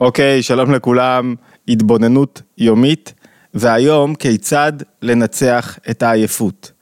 אוקיי, 0.00 0.42
שלום 0.42 0.74
לכולם, 0.74 1.34
התבוננות 1.68 2.42
יומית, 2.58 3.14
והיום 3.54 4.14
כיצד 4.14 4.72
לנצח 5.02 5.78
את 5.90 6.02
העייפות. 6.02 6.72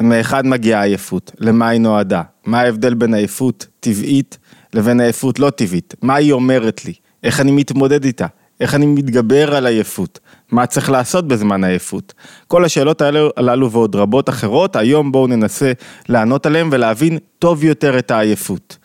מאחד 0.00 0.46
מגיעה 0.46 0.80
העייפות, 0.80 1.32
למה 1.38 1.68
היא 1.68 1.80
נועדה, 1.80 2.22
מה 2.46 2.60
ההבדל 2.60 2.94
בין 2.94 3.14
עייפות 3.14 3.66
טבעית 3.80 4.38
לבין 4.74 5.00
עייפות 5.00 5.38
לא 5.38 5.50
טבעית, 5.50 5.94
מה 6.02 6.14
היא 6.14 6.32
אומרת 6.32 6.84
לי, 6.84 6.92
איך 7.22 7.40
אני 7.40 7.50
מתמודד 7.50 8.04
איתה, 8.04 8.26
איך 8.60 8.74
אני 8.74 8.86
מתגבר 8.86 9.54
על 9.56 9.66
עייפות, 9.66 10.18
מה 10.52 10.66
צריך 10.66 10.90
לעשות 10.90 11.28
בזמן 11.28 11.64
עייפות. 11.64 12.14
כל 12.46 12.64
השאלות 12.64 13.02
הללו 13.36 13.70
ועוד 13.72 13.96
רבות 13.96 14.28
אחרות, 14.28 14.76
היום 14.76 15.12
בואו 15.12 15.26
ננסה 15.26 15.72
לענות 16.08 16.46
עליהן 16.46 16.68
ולהבין 16.72 17.18
טוב 17.38 17.64
יותר 17.64 17.98
את 17.98 18.10
העייפות. 18.10 18.76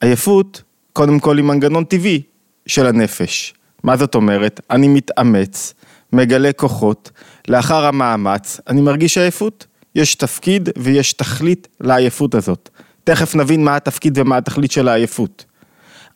עייפות, 0.00 0.62
קודם 0.92 1.18
כל 1.18 1.36
היא 1.36 1.44
מנגנון 1.44 1.84
טבעי 1.84 2.22
של 2.66 2.86
הנפש. 2.86 3.54
מה 3.82 3.96
זאת 3.96 4.14
אומרת? 4.14 4.60
אני 4.70 4.88
מתאמץ, 4.88 5.74
מגלה 6.12 6.52
כוחות, 6.52 7.10
לאחר 7.48 7.86
המאמץ 7.86 8.60
אני 8.68 8.80
מרגיש 8.80 9.18
עייפות. 9.18 9.66
יש 9.94 10.14
תפקיד 10.14 10.68
ויש 10.78 11.12
תכלית 11.12 11.68
לעייפות 11.80 12.34
הזאת. 12.34 12.68
תכף 13.04 13.34
נבין 13.34 13.64
מה 13.64 13.76
התפקיד 13.76 14.18
ומה 14.18 14.36
התכלית 14.36 14.70
של 14.70 14.88
העייפות. 14.88 15.44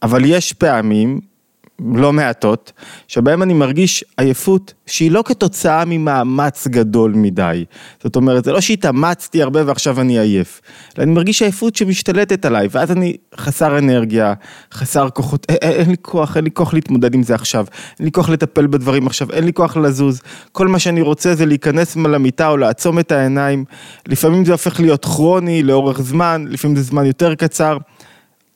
אבל 0.03 0.25
יש 0.25 0.53
פעמים 0.53 1.21
לא 1.95 2.13
מעטות, 2.13 2.73
שבהם 3.09 3.43
אני 3.43 3.55
מרגיש 3.55 4.05
עייפות 4.17 4.75
שהיא 4.87 5.11
לא 5.11 5.23
כתוצאה 5.27 5.85
ממאמץ 5.87 6.69
גדול 6.69 7.13
מדי. 7.15 7.65
זאת 8.03 8.17
אומרת, 8.17 8.45
זה 8.45 8.53
לא 8.53 8.61
שהתאמצתי 8.61 9.43
הרבה 9.43 9.63
ועכשיו 9.67 10.01
אני 10.01 10.19
עייף, 10.19 10.61
אלא 10.99 11.05
אני 11.05 11.13
מרגיש 11.13 11.43
עייפות 11.43 11.77
שמשתלטת 11.77 12.45
עליי, 12.45 12.69
ואז 12.71 12.93
אני 12.93 13.17
חסר 13.37 13.79
אנרגיה, 13.79 14.35
חסר 14.75 15.11
כוחות, 15.11 15.47
אין, 15.49 15.73
אין 15.73 15.91
לי 15.91 15.97
כוח, 16.03 16.37
אין 16.37 16.45
לי 16.45 16.51
כוח 16.51 16.75
להתמודד 16.75 17.15
עם 17.15 17.23
זה 17.23 17.35
עכשיו, 17.35 17.67
אין 17.99 18.05
לי 18.05 18.13
כוח 18.13 18.29
לטפל 18.29 18.67
בדברים 18.67 19.07
עכשיו, 19.07 19.31
אין 19.33 19.45
לי 19.45 19.53
כוח 19.53 19.77
לזוז, 19.77 20.21
כל 20.53 20.69
מה 20.69 20.79
שאני 20.79 21.01
רוצה 21.03 21.35
זה 21.35 21.47
להיכנס 21.47 21.97
למיטה 21.97 22.49
או 22.49 22.57
לעצום 22.57 22.99
את 22.99 23.13
העיניים, 23.13 23.65
לפעמים 24.07 24.45
זה 24.45 24.53
הופך 24.53 24.81
להיות 24.81 25.05
כרוני 25.05 25.63
לאורך 25.63 26.01
זמן, 26.01 26.45
לפעמים 26.49 26.77
זה 26.77 26.83
זמן 26.83 27.07
יותר 27.07 27.35
קצר. 27.35 27.79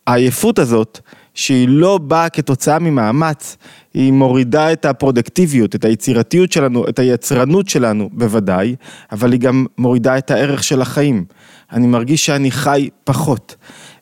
העייפות 0.07 0.59
הזאת, 0.59 1.01
שהיא 1.35 1.69
לא 1.69 1.99
באה 1.99 2.29
כתוצאה 2.29 2.79
ממאמץ, 2.79 3.57
היא 3.95 4.13
מורידה 4.13 4.73
את 4.73 4.85
הפרודקטיביות, 4.85 5.75
את 5.75 5.85
היצירתיות 5.85 6.53
שלנו, 6.53 6.89
את 6.89 6.99
היצרנות 6.99 7.69
שלנו 7.69 8.11
בוודאי, 8.13 8.77
אבל 9.13 9.33
היא 9.33 9.41
גם 9.41 9.67
מורידה 9.79 10.19
את 10.19 10.31
הערך 10.31 10.65
של 10.65 10.83
החיים. 10.83 11.25
אני 11.73 11.87
מרגיש 11.87 12.27
שאני 12.27 12.51
חי 12.51 12.89
פחות. 13.05 13.57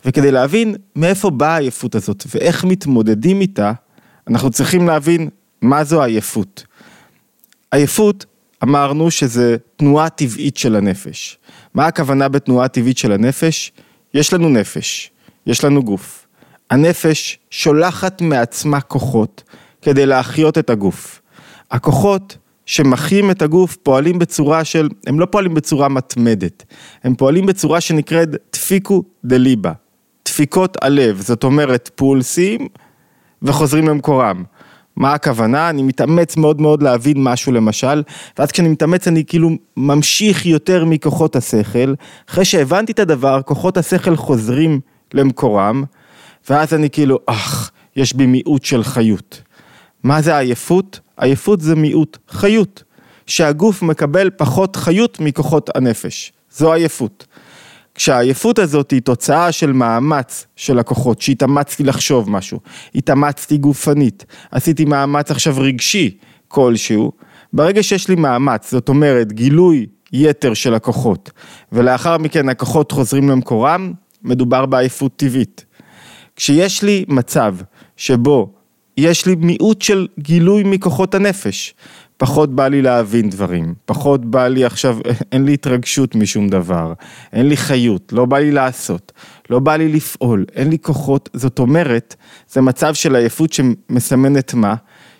וכדי 0.04 0.30
להבין 0.30 0.74
מאיפה 0.96 1.30
באה 1.30 1.54
העייפות 1.54 1.94
הזאת 1.94 2.24
ואיך 2.34 2.64
מתמודדים 2.64 3.40
איתה, 3.40 3.72
אנחנו 4.28 4.50
צריכים 4.50 4.86
להבין 4.86 5.28
מה 5.62 5.84
זו 5.84 6.02
עייפות. 6.02 6.64
עייפות, 7.70 8.26
אמרנו 8.62 9.10
שזה 9.10 9.56
תנועה 9.76 10.08
טבעית 10.08 10.56
של 10.56 10.76
הנפש. 10.76 11.38
מה 11.74 11.86
הכוונה 11.86 12.28
בתנועה 12.28 12.68
טבעית 12.68 12.98
של 12.98 13.12
הנפש? 13.12 13.72
יש 14.14 14.32
לנו 14.32 14.48
נפש, 14.48 15.10
יש 15.46 15.64
לנו 15.64 15.82
גוף. 15.82 16.21
הנפש 16.72 17.38
שולחת 17.50 18.20
מעצמה 18.20 18.80
כוחות 18.80 19.42
כדי 19.82 20.06
להחיות 20.06 20.58
את 20.58 20.70
הגוף. 20.70 21.22
הכוחות 21.70 22.36
שמחיים 22.66 23.30
את 23.30 23.42
הגוף 23.42 23.76
פועלים 23.76 24.18
בצורה 24.18 24.64
של, 24.64 24.88
הם 25.06 25.20
לא 25.20 25.26
פועלים 25.26 25.54
בצורה 25.54 25.88
מתמדת, 25.88 26.64
הם 27.04 27.14
פועלים 27.14 27.46
בצורה 27.46 27.80
שנקראת 27.80 28.28
דפיקו 28.52 29.02
דליבה, 29.24 29.72
דפיקות 30.24 30.76
הלב, 30.82 31.20
זאת 31.20 31.44
אומרת 31.44 31.90
פולסים 31.94 32.68
וחוזרים 33.42 33.88
למקורם. 33.88 34.44
מה 34.96 35.14
הכוונה? 35.14 35.70
אני 35.70 35.82
מתאמץ 35.82 36.36
מאוד 36.36 36.60
מאוד 36.60 36.82
להבין 36.82 37.22
משהו 37.22 37.52
למשל, 37.52 38.02
ואז 38.38 38.52
כשאני 38.52 38.68
מתאמץ 38.68 39.08
אני 39.08 39.24
כאילו 39.24 39.50
ממשיך 39.76 40.46
יותר 40.46 40.84
מכוחות 40.84 41.36
השכל, 41.36 41.94
אחרי 42.30 42.44
שהבנתי 42.44 42.92
את 42.92 42.98
הדבר, 42.98 43.42
כוחות 43.42 43.76
השכל 43.76 44.16
חוזרים 44.16 44.80
למקורם, 45.14 45.84
ואז 46.50 46.74
אני 46.74 46.90
כאילו, 46.90 47.18
אך, 47.26 47.70
יש 47.96 48.14
בי 48.14 48.26
מיעוט 48.26 48.64
של 48.64 48.84
חיות. 48.84 49.42
מה 50.02 50.22
זה 50.22 50.38
עייפות? 50.38 51.00
עייפות 51.16 51.60
זה 51.60 51.74
מיעוט 51.74 52.18
חיות, 52.28 52.82
שהגוף 53.26 53.82
מקבל 53.82 54.30
פחות 54.36 54.76
חיות 54.76 55.20
מכוחות 55.20 55.70
הנפש, 55.76 56.32
זו 56.50 56.72
עייפות. 56.72 57.26
כשהעייפות 57.94 58.58
הזאת 58.58 58.90
היא 58.90 59.02
תוצאה 59.02 59.52
של 59.52 59.72
מאמץ 59.72 60.46
של 60.56 60.78
הכוחות, 60.78 61.22
שהתאמצתי 61.22 61.84
לחשוב 61.84 62.30
משהו, 62.30 62.60
התאמצתי 62.94 63.58
גופנית, 63.58 64.24
עשיתי 64.50 64.84
מאמץ 64.84 65.30
עכשיו 65.30 65.54
רגשי 65.58 66.16
כלשהו, 66.48 67.12
ברגע 67.52 67.82
שיש 67.82 68.08
לי 68.08 68.14
מאמץ, 68.14 68.70
זאת 68.70 68.88
אומרת 68.88 69.32
גילוי 69.32 69.86
יתר 70.12 70.54
של 70.54 70.74
הכוחות, 70.74 71.30
ולאחר 71.72 72.18
מכן 72.18 72.48
הכוחות 72.48 72.92
חוזרים 72.92 73.28
למקורם, 73.28 73.92
מדובר 74.22 74.66
בעייפות 74.66 75.16
טבעית. 75.16 75.64
כשיש 76.42 76.82
לי 76.82 77.04
מצב 77.08 77.54
שבו 77.96 78.52
יש 78.96 79.26
לי 79.26 79.34
מיעוט 79.34 79.82
של 79.82 80.06
גילוי 80.18 80.62
מכוחות 80.66 81.14
הנפש, 81.14 81.74
פחות 82.16 82.54
בא 82.54 82.68
לי 82.68 82.82
להבין 82.82 83.30
דברים, 83.30 83.74
פחות 83.84 84.24
בא 84.24 84.48
לי 84.48 84.64
עכשיו, 84.64 84.98
אין 85.32 85.44
לי 85.44 85.54
התרגשות 85.54 86.14
משום 86.14 86.48
דבר, 86.48 86.92
אין 87.32 87.48
לי 87.48 87.56
חיות, 87.56 88.12
לא 88.12 88.24
בא 88.24 88.38
לי 88.38 88.52
לעשות, 88.52 89.12
לא 89.50 89.58
בא 89.58 89.76
לי 89.76 89.88
לפעול, 89.88 90.44
אין 90.54 90.70
לי 90.70 90.78
כוחות, 90.78 91.28
זאת 91.32 91.58
אומרת, 91.58 92.16
זה 92.52 92.60
מצב 92.60 92.94
של 92.94 93.16
עייפות 93.16 93.52
שמסמנת 93.52 94.54
מה? 94.54 94.74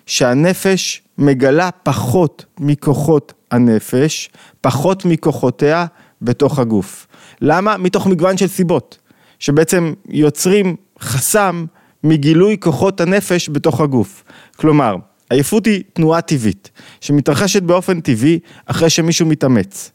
שהנפש 0.05 1.01
מגלה 1.17 1.69
פחות 1.83 2.45
מכוחות 2.59 3.33
הנפש, 3.51 4.29
פחות 4.61 5.05
מכוחותיה 5.05 5.85
בתוך 6.21 6.59
הגוף. 6.59 7.07
למה? 7.41 7.77
מתוך 7.77 8.07
מגוון 8.07 8.37
של 8.37 8.47
סיבות, 8.47 8.97
שבעצם 9.39 9.93
יוצרים 10.09 10.75
חסם 11.03 11.65
מגילוי 12.03 12.57
כוחות 12.59 13.01
הנפש 13.01 13.49
בתוך 13.49 13.81
הגוף. 13.81 14.23
כלומר, 14.55 14.95
עייפות 15.29 15.65
היא 15.65 15.83
תנועה 15.93 16.21
טבעית, 16.21 16.71
שמתרחשת 17.01 17.63
באופן 17.63 18.01
טבעי 18.01 18.39
אחרי 18.65 18.89
שמישהו 18.89 19.25
מתאמץ. 19.25 19.91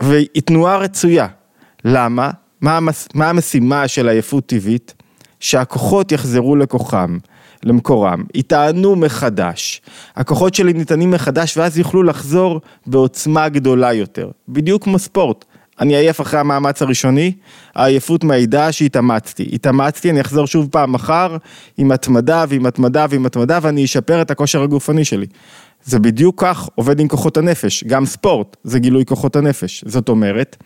והיא 0.00 0.42
תנועה 0.44 0.76
רצויה. 0.76 1.26
למה? 1.84 2.30
מה, 2.60 2.76
המס... 2.76 3.08
מה 3.14 3.30
המשימה 3.30 3.88
של 3.88 4.08
עייפות 4.08 4.46
טבעית? 4.46 4.94
שהכוחות 5.40 6.12
יחזרו 6.12 6.56
לכוחם, 6.56 7.18
למקורם, 7.64 8.24
יטענו 8.34 8.96
מחדש. 8.96 9.82
הכוחות 10.16 10.54
שלי 10.54 10.72
ניתנים 10.72 11.10
מחדש 11.10 11.56
ואז 11.56 11.78
יוכלו 11.78 12.02
לחזור 12.02 12.60
בעוצמה 12.86 13.48
גדולה 13.48 13.92
יותר. 13.92 14.30
בדיוק 14.48 14.84
כמו 14.84 14.98
ספורט. 14.98 15.44
אני 15.80 15.96
עייף 15.96 16.20
אחרי 16.20 16.40
המאמץ 16.40 16.82
הראשוני, 16.82 17.32
העייפות 17.74 18.24
מעידה 18.24 18.72
שהתאמצתי. 18.72 19.50
התאמצתי, 19.52 20.10
אני 20.10 20.20
אחזור 20.20 20.46
שוב 20.46 20.68
פעם 20.70 20.92
מחר 20.92 21.36
עם 21.76 21.92
התמדה 21.92 22.44
ועם 22.48 22.66
התמדה 22.66 23.06
ועם 23.10 23.26
התמדה 23.26 23.58
ואני 23.62 23.84
אשפר 23.84 24.22
את 24.22 24.30
הכושר 24.30 24.62
הגופני 24.62 25.04
שלי. 25.04 25.26
זה 25.84 25.98
בדיוק 25.98 26.44
כך 26.44 26.68
עובד 26.74 27.00
עם 27.00 27.08
כוחות 27.08 27.36
הנפש, 27.36 27.84
גם 27.84 28.06
ספורט 28.06 28.56
זה 28.64 28.78
גילוי 28.78 29.04
כוחות 29.04 29.36
הנפש. 29.36 29.84
זאת 29.86 30.08
אומרת, 30.08 30.56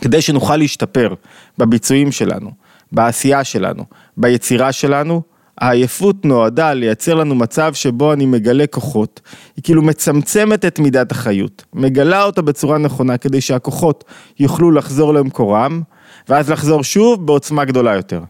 כדי 0.00 0.22
שנוכל 0.22 0.56
להשתפר 0.56 1.14
בביצועים 1.58 2.12
שלנו, 2.12 2.50
בעשייה 2.92 3.44
שלנו, 3.44 3.84
ביצירה 4.16 4.72
שלנו, 4.72 5.22
העייפות 5.58 6.24
נועדה 6.24 6.72
לייצר 6.72 7.14
לנו 7.14 7.34
מצב 7.34 7.74
שבו 7.74 8.12
אני 8.12 8.26
מגלה 8.26 8.66
כוחות, 8.66 9.20
היא 9.56 9.64
כאילו 9.64 9.82
מצמצמת 9.82 10.64
את 10.64 10.78
מידת 10.78 11.12
החיות, 11.12 11.64
מגלה 11.74 12.22
אותה 12.22 12.42
בצורה 12.42 12.78
נכונה 12.78 13.16
כדי 13.16 13.40
שהכוחות 13.40 14.04
יוכלו 14.38 14.70
לחזור 14.70 15.14
למקורם, 15.14 15.82
ואז 16.28 16.50
לחזור 16.50 16.82
שוב 16.82 17.26
בעוצמה 17.26 17.64
גדולה 17.64 17.94
יותר. 17.94 18.20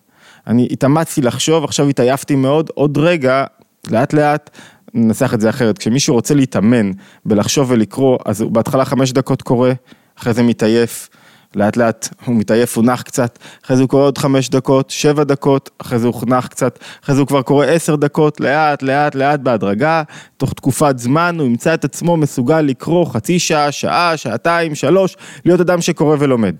אני 0.46 0.68
התאמצתי 0.70 1.20
לחשוב, 1.20 1.64
עכשיו 1.64 1.88
התעייפתי 1.88 2.34
מאוד, 2.34 2.70
עוד 2.74 2.98
רגע, 2.98 3.44
לאט 3.90 4.12
לאט, 4.12 4.50
ננסח 4.94 5.34
את 5.34 5.40
זה 5.40 5.50
אחרת, 5.50 5.78
כשמישהו 5.78 6.14
רוצה 6.14 6.34
להתאמן 6.34 6.90
בלחשוב 7.24 7.70
ולקרוא, 7.70 8.18
אז 8.24 8.40
הוא 8.40 8.50
בהתחלה 8.50 8.84
חמש 8.84 9.12
דקות 9.12 9.42
קורא, 9.42 9.70
אחרי 10.18 10.34
זה 10.34 10.42
מתעייף. 10.42 11.08
לאט 11.56 11.76
לאט 11.76 12.08
הוא 12.24 12.36
מתעייף, 12.36 12.76
הוא 12.76 12.84
נח 12.84 13.02
קצת, 13.02 13.38
אחרי 13.64 13.76
זה 13.76 13.82
הוא 13.82 13.88
קורא 13.88 14.02
עוד 14.02 14.18
חמש 14.18 14.48
דקות, 14.48 14.90
שבע 14.90 15.24
דקות, 15.24 15.70
אחרי 15.78 15.98
זה 15.98 16.06
הוא 16.06 16.22
נח 16.26 16.46
קצת, 16.46 16.78
אחרי 17.04 17.14
זה 17.14 17.20
הוא 17.20 17.28
כבר 17.28 17.42
קורא 17.42 17.66
עשר 17.66 17.96
דקות, 17.96 18.40
לאט 18.40 18.82
לאט 18.82 19.14
לאט 19.14 19.40
בהדרגה, 19.40 20.02
תוך 20.36 20.52
תקופת 20.52 20.98
זמן 20.98 21.36
הוא 21.38 21.46
ימצא 21.46 21.74
את 21.74 21.84
עצמו 21.84 22.16
מסוגל 22.16 22.60
לקרוא 22.60 23.06
חצי 23.06 23.38
שעה, 23.38 23.72
שעה, 23.72 24.16
שעתיים, 24.16 24.74
שלוש, 24.74 25.16
להיות 25.44 25.60
אדם 25.60 25.80
שקורא 25.80 26.16
ולומד. 26.18 26.54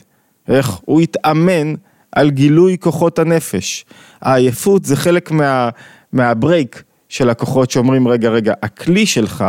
איך? 0.49 0.79
הוא 0.85 1.01
יתאמן 1.01 1.75
על 2.13 2.31
גילוי 2.31 2.77
כוחות 2.81 3.19
הנפש. 3.19 3.85
העייפות 4.21 4.85
זה 4.85 4.97
חלק 4.97 5.31
מה, 5.31 5.69
מהברייק 6.13 6.83
של 7.09 7.31
הכוחות 7.31 7.71
שאומרים 7.71 8.09
רגע 8.09 8.29
רגע, 8.29 8.55
הכלי 8.63 9.07
שלך, 9.07 9.45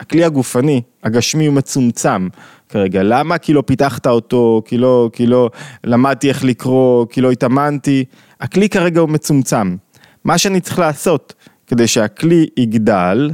הכלי 0.00 0.24
הגופני, 0.24 0.82
הגשמי 1.04 1.46
הוא 1.46 1.54
מצומצם. 1.54 2.28
כרגע. 2.70 3.02
למה? 3.02 3.38
כי 3.38 3.52
לא 3.52 3.62
פיתחת 3.66 4.06
אותו, 4.06 4.62
כי 4.64 4.78
לא, 4.78 5.10
כי 5.12 5.26
לא 5.26 5.50
למדתי 5.84 6.28
איך 6.28 6.44
לקרוא, 6.44 7.06
כי 7.10 7.20
לא 7.20 7.30
התאמנתי. 7.30 8.04
הכלי 8.40 8.68
כרגע 8.68 9.00
הוא 9.00 9.08
מצומצם. 9.08 9.76
מה 10.24 10.38
שאני 10.38 10.60
צריך 10.60 10.78
לעשות 10.78 11.34
כדי 11.66 11.86
שהכלי 11.86 12.46
יגדל, 12.56 13.30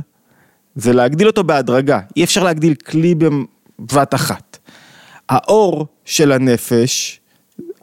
זה 0.74 0.92
להגדיל 0.92 1.26
אותו 1.26 1.44
בהדרגה. 1.44 2.00
אי 2.16 2.24
אפשר 2.24 2.44
להגדיל 2.44 2.74
כלי 2.74 3.14
בבת 3.14 4.14
אחת. 4.14 4.58
האור 5.28 5.86
של 6.04 6.32
הנפש, 6.32 7.20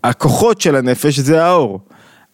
הכוחות 0.03 0.61
של 0.61 0.75
הנפש 0.75 1.19
זה 1.19 1.45
האור. 1.45 1.79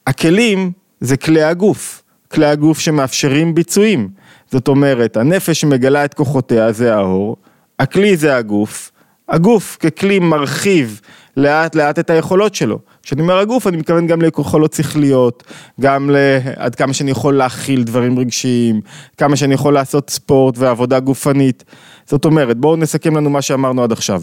הכלים 0.08 0.72
זה 1.00 1.18
כלי 1.18 1.44
הגוף. 1.44 2.04
כלי 2.32 2.46
הגוף 2.46 2.80
שמאפשרים 2.80 3.56
ביצועים. 3.56 4.10
זאת 4.52 4.68
אומרת, 4.68 5.18
הנפש 5.18 5.64
מגלה 5.64 6.06
את 6.06 6.14
כוחותיה 6.14 6.72
זה 6.72 6.96
האור, 6.96 7.38
הכלי 7.80 8.18
זה 8.18 8.36
הגוף, 8.36 8.92
הגוף 9.30 9.78
ככלי 9.80 10.20
מרחיב 10.20 11.02
לאט 11.38 11.76
לאט 11.76 12.00
את 12.00 12.10
היכולות 12.10 12.56
שלו. 12.56 12.80
כשאני 13.04 13.22
אומר 13.22 13.38
הגוף, 13.38 13.68
אני 13.68 13.78
מתכוון 13.78 14.08
גם 14.08 14.22
ליכולות 14.22 14.74
שכליות, 14.74 15.44
גם 15.82 16.10
לעד 16.10 16.76
כמה 16.76 16.94
שאני 16.94 17.12
יכול 17.12 17.34
להכיל 17.38 17.84
דברים 17.84 18.20
רגשיים, 18.20 18.82
כמה 19.18 19.36
שאני 19.36 19.54
יכול 19.54 19.74
לעשות 19.74 20.10
ספורט 20.10 20.58
ועבודה 20.58 21.00
גופנית. 21.00 21.64
זאת 22.06 22.26
אומרת, 22.26 22.58
בואו 22.58 22.76
נסכם 22.76 23.18
לנו 23.18 23.30
מה 23.30 23.42
שאמרנו 23.42 23.84
עד 23.84 23.92
עכשיו. 23.92 24.22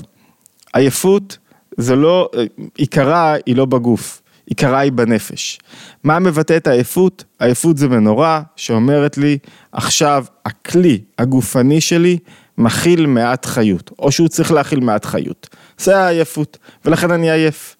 עייפות 0.73 1.39
זה 1.77 1.97
לא, 1.97 2.31
עיקרה 2.77 3.35
היא 3.47 3.57
לא 3.57 3.65
בגוף, 3.65 4.23
עיקרה 4.47 4.79
היא 4.79 4.93
בנפש. 4.93 5.59
מה 6.05 6.19
מבטא 6.19 6.57
את 6.57 6.67
העייפות? 6.67 7.25
עייפות 7.39 7.77
זה 7.77 7.89
מנורה 7.89 8.43
שאומרת 8.57 9.19
לי, 9.19 9.39
עכשיו 9.73 10.25
הכלי 10.45 11.01
הגופני 11.19 11.81
שלי 11.81 12.19
מכיל 12.59 13.07
מעט 13.07 13.47
חיות, 13.47 13.91
או 13.99 14.13
שהוא 14.13 14.29
צריך 14.29 14.53
להכיל 14.53 14.81
מעט 14.81 15.05
חיות. 15.05 15.49
זה 15.79 15.99
העייפות, 15.99 16.59
ולכן 16.85 17.11
אני 17.11 17.31
עייף. 17.31 17.77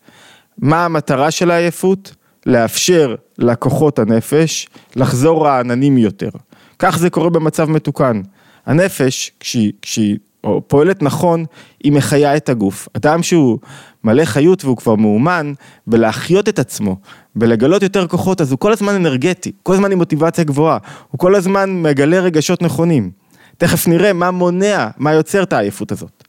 מה 0.59 0.85
המטרה 0.85 1.31
של 1.31 1.51
העייפות? 1.51 2.15
לאפשר 2.47 3.15
לכוחות 3.39 3.99
הנפש 3.99 4.69
לחזור 4.97 5.47
רעננים 5.47 5.99
יותר. 5.99 6.31
כך 6.79 6.99
זה 6.99 7.11
קורה 7.11 7.31
במצב 7.31 7.71
מתוקן. 7.71 8.21
הנפש, 8.67 9.33
כשהיא, 9.41 9.73
כשהיא 9.83 10.17
או 10.45 10.63
פועלת 10.69 11.03
נכון, 11.03 11.45
היא 11.85 11.93
מחיה 11.93 12.37
את 12.37 12.49
הגוף. 12.49 12.89
אדם 12.97 13.23
שהוא 13.23 13.59
מלא 14.05 14.25
חיות 14.25 14.65
והוא 14.65 14.77
כבר 14.77 14.95
מאומן 14.95 15.53
בלהחיות 15.87 16.49
את 16.49 16.59
עצמו, 16.59 16.97
בלגלות 17.37 17.83
יותר 17.83 18.07
כוחות, 18.07 18.41
אז 18.41 18.51
הוא 18.51 18.59
כל 18.59 18.73
הזמן 18.73 18.95
אנרגטי, 18.95 19.53
כל 19.63 19.73
הזמן 19.73 19.93
עם 19.93 19.99
מוטיבציה 19.99 20.45
גבוהה, 20.45 20.79
הוא 21.11 21.19
כל 21.19 21.35
הזמן 21.35 21.83
מגלה 21.83 22.21
רגשות 22.21 22.63
נכונים. 22.63 23.11
תכף 23.59 23.89
נראה 23.89 24.13
מה 24.13 24.31
מונע, 24.31 24.89
מה 24.97 25.13
יוצר 25.13 25.43
את 25.43 25.53
העייפות 25.53 25.93
הזאת. 25.93 26.25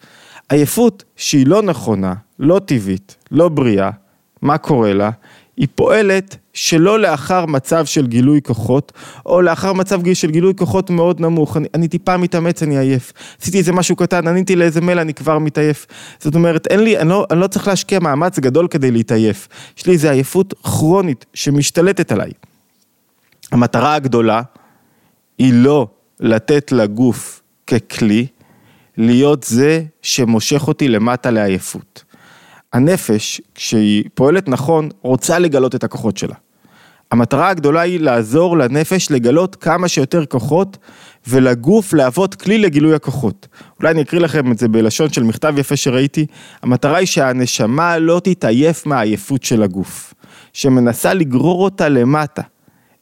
עייפות 0.49 1.03
שהיא 1.15 1.47
לא 1.47 1.61
נכונה, 1.61 2.13
לא 2.39 2.59
טבעית, 2.65 3.15
לא 3.31 3.49
בריאה, 3.49 3.89
מה 4.41 4.57
קורה 4.57 4.93
לה? 4.93 5.09
היא 5.57 5.67
פועלת 5.75 6.37
שלא 6.53 6.99
לאחר 6.99 7.45
מצב 7.45 7.85
של 7.85 8.07
גילוי 8.07 8.41
כוחות, 8.41 8.91
או 9.25 9.41
לאחר 9.41 9.73
מצב 9.73 10.01
של 10.13 10.31
גילוי 10.31 10.53
כוחות 10.57 10.89
מאוד 10.89 11.19
נמוך. 11.21 11.57
אני, 11.57 11.67
אני 11.73 11.87
טיפה 11.87 12.17
מתאמץ, 12.17 12.63
אני 12.63 12.77
עייף. 12.77 13.13
עשיתי 13.41 13.57
איזה 13.57 13.71
משהו 13.71 13.95
קטן, 13.95 14.27
עניתי 14.27 14.55
לאיזה 14.55 14.81
מייל, 14.81 14.99
אני 14.99 15.13
כבר 15.13 15.39
מתעייף. 15.39 15.87
זאת 16.19 16.35
אומרת, 16.35 16.67
אין 16.67 16.79
לי, 16.79 16.97
אני 16.97 17.09
לא, 17.09 17.27
אני 17.31 17.39
לא 17.39 17.47
צריך 17.47 17.67
להשקיע 17.67 17.99
מאמץ 17.99 18.39
גדול 18.39 18.67
כדי 18.67 18.91
להתעייף. 18.91 19.47
יש 19.77 19.85
לי 19.85 19.93
איזו 19.93 20.09
עייפות 20.09 20.53
כרונית 20.63 21.25
שמשתלטת 21.33 22.11
עליי. 22.11 22.31
המטרה 23.51 23.95
הגדולה 23.95 24.41
היא 25.37 25.53
לא 25.53 25.87
לתת 26.19 26.71
לגוף 26.71 27.41
ככלי, 27.67 28.27
להיות 28.97 29.43
זה 29.43 29.83
שמושך 30.01 30.67
אותי 30.67 30.87
למטה 30.87 31.31
לעייפות. 31.31 32.03
הנפש, 32.73 33.41
כשהיא 33.55 34.03
פועלת 34.13 34.49
נכון, 34.49 34.89
רוצה 35.01 35.39
לגלות 35.39 35.75
את 35.75 35.83
הכוחות 35.83 36.17
שלה. 36.17 36.35
המטרה 37.11 37.49
הגדולה 37.49 37.81
היא 37.81 37.99
לעזור 37.99 38.57
לנפש 38.57 39.11
לגלות 39.11 39.55
כמה 39.55 39.87
שיותר 39.87 40.25
כוחות 40.25 40.77
ולגוף 41.27 41.93
להוות 41.93 42.35
כלי 42.35 42.57
לגילוי 42.57 42.95
הכוחות. 42.95 43.47
אולי 43.79 43.91
אני 43.91 44.01
אקריא 44.01 44.21
לכם 44.21 44.51
את 44.51 44.57
זה 44.57 44.67
בלשון 44.67 45.09
של 45.09 45.23
מכתב 45.23 45.53
יפה 45.57 45.75
שראיתי, 45.75 46.25
המטרה 46.61 46.97
היא 46.97 47.07
שהנשמה 47.07 47.97
לא 47.97 48.21
תתעייף 48.23 48.85
מהעייפות 48.85 49.43
של 49.43 49.63
הגוף, 49.63 50.13
שמנסה 50.53 51.13
לגרור 51.13 51.63
אותה 51.63 51.89
למטה. 51.89 52.41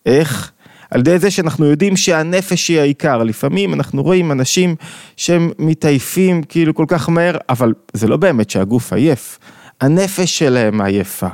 איך? 0.06 0.52
על 0.96 1.02
ידי 1.02 1.20
זה 1.20 1.32
שאנחנו 1.32 1.66
יודעים 1.66 1.98
שהנפש 1.98 2.68
היא 2.68 2.80
העיקר, 2.80 3.24
לפעמים 3.24 3.74
אנחנו 3.74 4.04
רואים 4.04 4.32
אנשים 4.32 4.76
שהם 5.18 5.52
מתעייפים 5.60 6.44
כאילו 6.44 6.76
כל 6.76 6.86
כך 6.88 7.10
מהר, 7.10 7.38
אבל 7.50 7.74
זה 7.94 8.08
לא 8.08 8.18
באמת 8.18 8.50
שהגוף 8.50 8.94
עייף, 8.94 9.40
הנפש 9.82 10.40
שלהם 10.40 10.82
עייפה, 10.82 11.28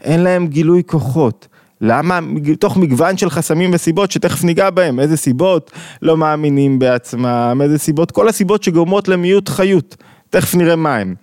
אין 0.00 0.20
להם 0.20 0.46
גילוי 0.46 0.82
כוחות. 0.86 1.48
למה? 1.80 2.20
תוך 2.60 2.76
מגוון 2.76 3.16
של 3.16 3.30
חסמים 3.30 3.70
וסיבות 3.74 4.10
שתכף 4.10 4.44
ניגע 4.44 4.70
בהם, 4.70 5.00
איזה 5.00 5.16
סיבות 5.16 5.70
לא 6.02 6.16
מאמינים 6.16 6.78
בעצמם, 6.78 7.60
איזה 7.62 7.78
סיבות, 7.78 8.10
כל 8.10 8.28
הסיבות 8.28 8.62
שגורמות 8.62 9.08
למיעוט 9.08 9.48
חיות, 9.48 9.96
תכף 10.30 10.54
נראה 10.54 10.76
מה 10.76 10.96
הם. 10.96 11.14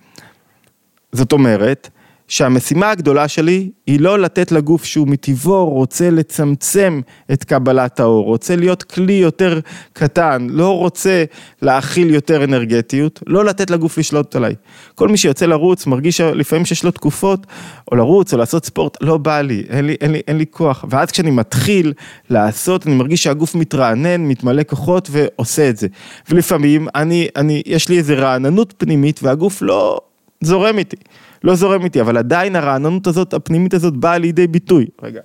זאת 1.12 1.32
אומרת, 1.32 1.90
שהמשימה 2.28 2.90
הגדולה 2.90 3.28
שלי 3.28 3.70
היא 3.86 4.00
לא 4.00 4.18
לתת 4.18 4.52
לגוף 4.52 4.84
שהוא 4.84 5.08
מטבעו 5.08 5.70
רוצה 5.70 6.10
לצמצם 6.10 7.00
את 7.32 7.44
קבלת 7.44 8.00
האור, 8.00 8.24
רוצה 8.24 8.56
להיות 8.56 8.82
כלי 8.82 9.12
יותר 9.12 9.60
קטן, 9.92 10.46
לא 10.50 10.78
רוצה 10.78 11.24
להכיל 11.62 12.14
יותר 12.14 12.44
אנרגטיות, 12.44 13.22
לא 13.26 13.44
לתת 13.44 13.70
לגוף 13.70 13.98
לשלוט 13.98 14.36
עליי. 14.36 14.54
כל 14.94 15.08
מי 15.08 15.16
שיוצא 15.16 15.46
לרוץ 15.46 15.86
מרגיש 15.86 16.20
לפעמים 16.20 16.64
שיש 16.64 16.84
לו 16.84 16.90
תקופות, 16.90 17.46
או 17.92 17.96
לרוץ 17.96 18.32
או 18.32 18.38
לעשות 18.38 18.64
ספורט, 18.64 18.96
לא 19.00 19.16
בא 19.16 19.40
לי, 19.40 19.64
אין 19.68 19.84
לי, 19.86 19.96
אין 20.00 20.12
לי, 20.12 20.20
אין 20.28 20.38
לי 20.38 20.44
כוח. 20.50 20.84
ואז 20.90 21.10
כשאני 21.10 21.30
מתחיל 21.30 21.92
לעשות, 22.30 22.86
אני 22.86 22.94
מרגיש 22.94 23.22
שהגוף 23.22 23.54
מתרענן, 23.54 24.20
מתמלא 24.20 24.62
כוחות 24.62 25.08
ועושה 25.12 25.68
את 25.68 25.76
זה. 25.76 25.86
ולפעמים 26.30 26.88
אני, 26.94 27.28
אני, 27.36 27.62
יש 27.66 27.88
לי 27.88 27.98
איזה 27.98 28.14
רעננות 28.14 28.74
פנימית 28.76 29.20
והגוף 29.22 29.62
לא 29.62 30.00
זורם 30.40 30.78
איתי. 30.78 30.96
לא 31.44 31.54
זורם 31.54 31.84
איתי, 31.84 32.00
אבל 32.00 32.16
עדיין 32.16 32.56
הרעננות 32.56 33.06
הזאת, 33.06 33.34
הפנימית 33.34 33.74
הזאת, 33.74 33.96
באה 33.96 34.18
לידי 34.18 34.46
ביטוי. 34.46 34.86
רגע, 35.02 35.20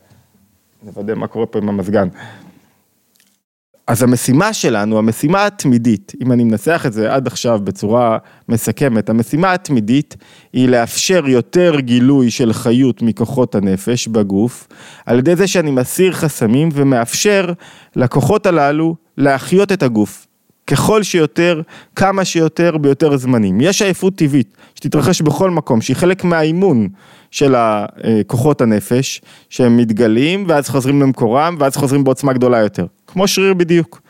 נוודא 0.83 1.15
מה 1.15 1.27
קורה 1.27 1.45
פה 1.45 1.59
עם 1.59 1.69
המזגן. 1.69 2.07
אז 3.87 4.03
המשימה 4.03 4.53
שלנו, 4.53 4.97
המשימה 4.97 5.45
התמידית, 5.45 6.11
אם 6.21 6.31
אני 6.31 6.43
מנסח 6.43 6.83
את 6.85 6.93
זה 6.93 7.13
עד 7.13 7.27
עכשיו 7.27 7.59
בצורה 7.63 8.17
מסכמת, 8.49 9.09
המשימה 9.09 9.53
התמידית 9.53 10.15
היא 10.53 10.69
לאפשר 10.69 11.27
יותר 11.27 11.79
גילוי 11.79 12.31
של 12.31 12.53
חיות 12.53 13.01
מכוחות 13.01 13.55
הנפש 13.55 14.07
בגוף, 14.07 14.67
על 15.05 15.19
ידי 15.19 15.35
זה 15.35 15.47
שאני 15.47 15.71
מסיר 15.71 16.13
חסמים 16.13 16.69
ומאפשר 16.73 17.53
לכוחות 17.95 18.45
הללו 18.45 18.95
להחיות 19.17 19.71
את 19.71 19.83
הגוף. 19.83 20.27
ככל 20.69 21.03
שיותר, 21.03 21.61
כמה 21.95 22.25
שיותר, 22.25 22.77
ביותר 22.77 23.17
זמנים. 23.17 23.61
יש 23.61 23.81
עייפות 23.81 24.15
טבעית 24.15 24.57
שתתרחש 24.75 25.21
בכל 25.21 25.49
מקום, 25.49 25.81
שהיא 25.81 25.95
חלק 25.95 26.23
מהאימון 26.23 26.87
של 27.31 27.55
כוחות 28.27 28.61
הנפש, 28.61 29.21
שהם 29.49 29.77
מתגלים 29.77 30.45
ואז 30.47 30.69
חוזרים 30.69 31.01
למקורם 31.01 31.55
ואז 31.59 31.75
חוזרים 31.75 32.03
בעוצמה 32.03 32.33
גדולה 32.33 32.57
יותר, 32.57 32.85
כמו 33.07 33.27
שריר 33.27 33.53
בדיוק. 33.53 34.01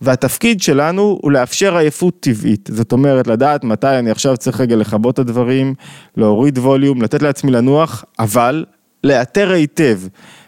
והתפקיד 0.00 0.62
שלנו 0.62 1.18
הוא 1.22 1.32
לאפשר 1.32 1.76
עייפות 1.76 2.20
טבעית, 2.20 2.70
זאת 2.72 2.92
אומרת 2.92 3.26
לדעת 3.26 3.64
מתי 3.64 3.98
אני 3.98 4.10
עכשיו 4.10 4.36
צריך 4.36 4.60
רגע 4.60 4.76
לכבות 4.76 5.14
את 5.14 5.18
הדברים, 5.18 5.74
להוריד 6.16 6.58
ווליום, 6.58 7.02
לתת 7.02 7.22
לעצמי 7.22 7.50
לנוח, 7.50 8.04
אבל 8.18 8.64
לאתר 9.04 9.52
היטב 9.52 10.00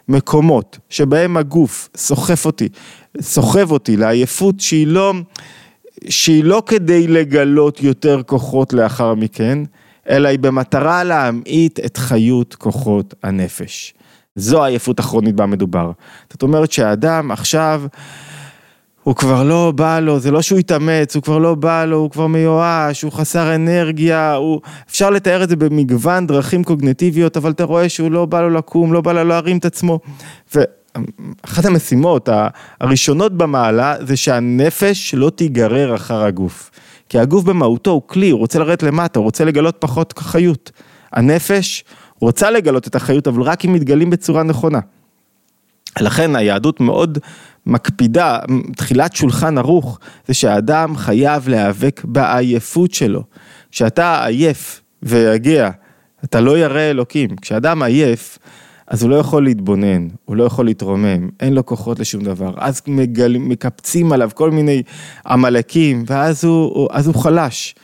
מקומות 0.08 0.78
שבהם 0.88 1.36
הגוף 1.36 1.88
סוחף 1.96 2.46
אותי, 2.46 2.68
סוחב 3.20 3.72
אותי 3.72 3.96
לעייפות 3.96 4.60
שהיא 4.60 4.86
לא... 4.86 5.12
שהיא 6.08 6.44
לא 6.44 6.62
כדי 6.66 7.06
לגלות 7.06 7.82
יותר 7.82 8.22
כוחות 8.26 8.72
לאחר 8.72 9.14
מכן, 9.14 9.58
אלא 10.08 10.28
היא 10.28 10.38
במטרה 10.38 11.04
להמעיט 11.04 11.80
את 11.80 11.96
חיות 11.96 12.54
כוחות 12.54 13.14
הנפש. 13.22 13.94
זו 14.36 14.64
העייפות 14.64 14.98
הכרונית 14.98 15.34
בה 15.34 15.46
מדובר. 15.46 15.90
זאת 16.30 16.42
אומרת 16.42 16.72
שהאדם 16.72 17.30
עכשיו, 17.30 17.82
הוא 19.02 19.14
כבר 19.14 19.42
לא 19.42 19.72
בא 19.76 20.00
לו, 20.00 20.20
זה 20.20 20.30
לא 20.30 20.42
שהוא 20.42 20.58
התאמץ, 20.58 21.14
הוא 21.14 21.22
כבר 21.22 21.38
לא 21.38 21.54
בא 21.54 21.84
לו, 21.84 21.96
הוא 21.96 22.10
כבר 22.10 22.26
מיואש, 22.26 23.02
הוא 23.02 23.12
חסר 23.12 23.54
אנרגיה, 23.54 24.34
הוא... 24.34 24.60
אפשר 24.90 25.10
לתאר 25.10 25.42
את 25.42 25.48
זה 25.48 25.56
במגוון 25.56 26.26
דרכים 26.26 26.64
קוגנטיביות, 26.64 27.36
אבל 27.36 27.50
אתה 27.50 27.64
רואה 27.64 27.88
שהוא 27.88 28.10
לא 28.10 28.26
בא 28.26 28.40
לו 28.40 28.50
לקום, 28.50 28.92
לא 28.92 29.00
בא 29.00 29.12
לו 29.12 29.24
להרים 29.24 29.58
את 29.58 29.64
עצמו. 29.64 30.00
ו... 30.56 30.60
אחת 31.42 31.64
המשימות 31.64 32.28
הראשונות 32.80 33.36
במעלה 33.36 33.94
זה 34.00 34.16
שהנפש 34.16 35.14
לא 35.14 35.30
תיגרר 35.30 35.94
אחר 35.94 36.22
הגוף. 36.22 36.70
כי 37.08 37.18
הגוף 37.18 37.44
במהותו 37.44 37.90
הוא 37.90 38.02
כלי, 38.06 38.30
הוא 38.30 38.40
רוצה 38.40 38.58
לרדת 38.58 38.82
למטה, 38.82 39.18
הוא 39.18 39.24
רוצה 39.24 39.44
לגלות 39.44 39.76
פחות 39.78 40.18
חיות. 40.18 40.70
הנפש 41.12 41.84
רוצה 42.20 42.50
לגלות 42.50 42.86
את 42.86 42.94
החיות, 42.94 43.28
אבל 43.28 43.42
רק 43.42 43.64
אם 43.64 43.72
מתגלים 43.72 44.10
בצורה 44.10 44.42
נכונה. 44.42 44.78
לכן 46.00 46.36
היהדות 46.36 46.80
מאוד 46.80 47.18
מקפידה, 47.66 48.38
תחילת 48.76 49.16
שולחן 49.16 49.58
ערוך, 49.58 49.98
זה 50.26 50.34
שהאדם 50.34 50.96
חייב 50.96 51.48
להיאבק 51.48 52.00
בעייפות 52.04 52.94
שלו. 52.94 53.22
כשאתה 53.70 54.24
עייף 54.24 54.80
ויגע, 55.02 55.70
אתה 56.24 56.40
לא 56.40 56.58
ירא 56.58 56.80
אלוקים. 56.80 57.36
כשאדם 57.36 57.82
עייף, 57.82 58.38
אז 58.90 59.02
הוא 59.02 59.10
לא 59.10 59.16
יכול 59.16 59.44
להתבונן, 59.44 60.08
הוא 60.24 60.36
לא 60.36 60.44
יכול 60.44 60.64
להתרומם, 60.64 61.28
אין 61.40 61.54
לו 61.54 61.66
כוחות 61.66 61.98
לשום 61.98 62.24
דבר. 62.24 62.54
אז 62.56 62.82
מגל... 62.86 63.36
מקפצים 63.38 64.12
עליו 64.12 64.30
כל 64.34 64.50
מיני 64.50 64.82
עמלקים, 65.26 66.04
ואז 66.06 66.44
הוא, 66.44 66.88
אז 66.92 67.06
הוא 67.06 67.14
חלש. 67.14 67.74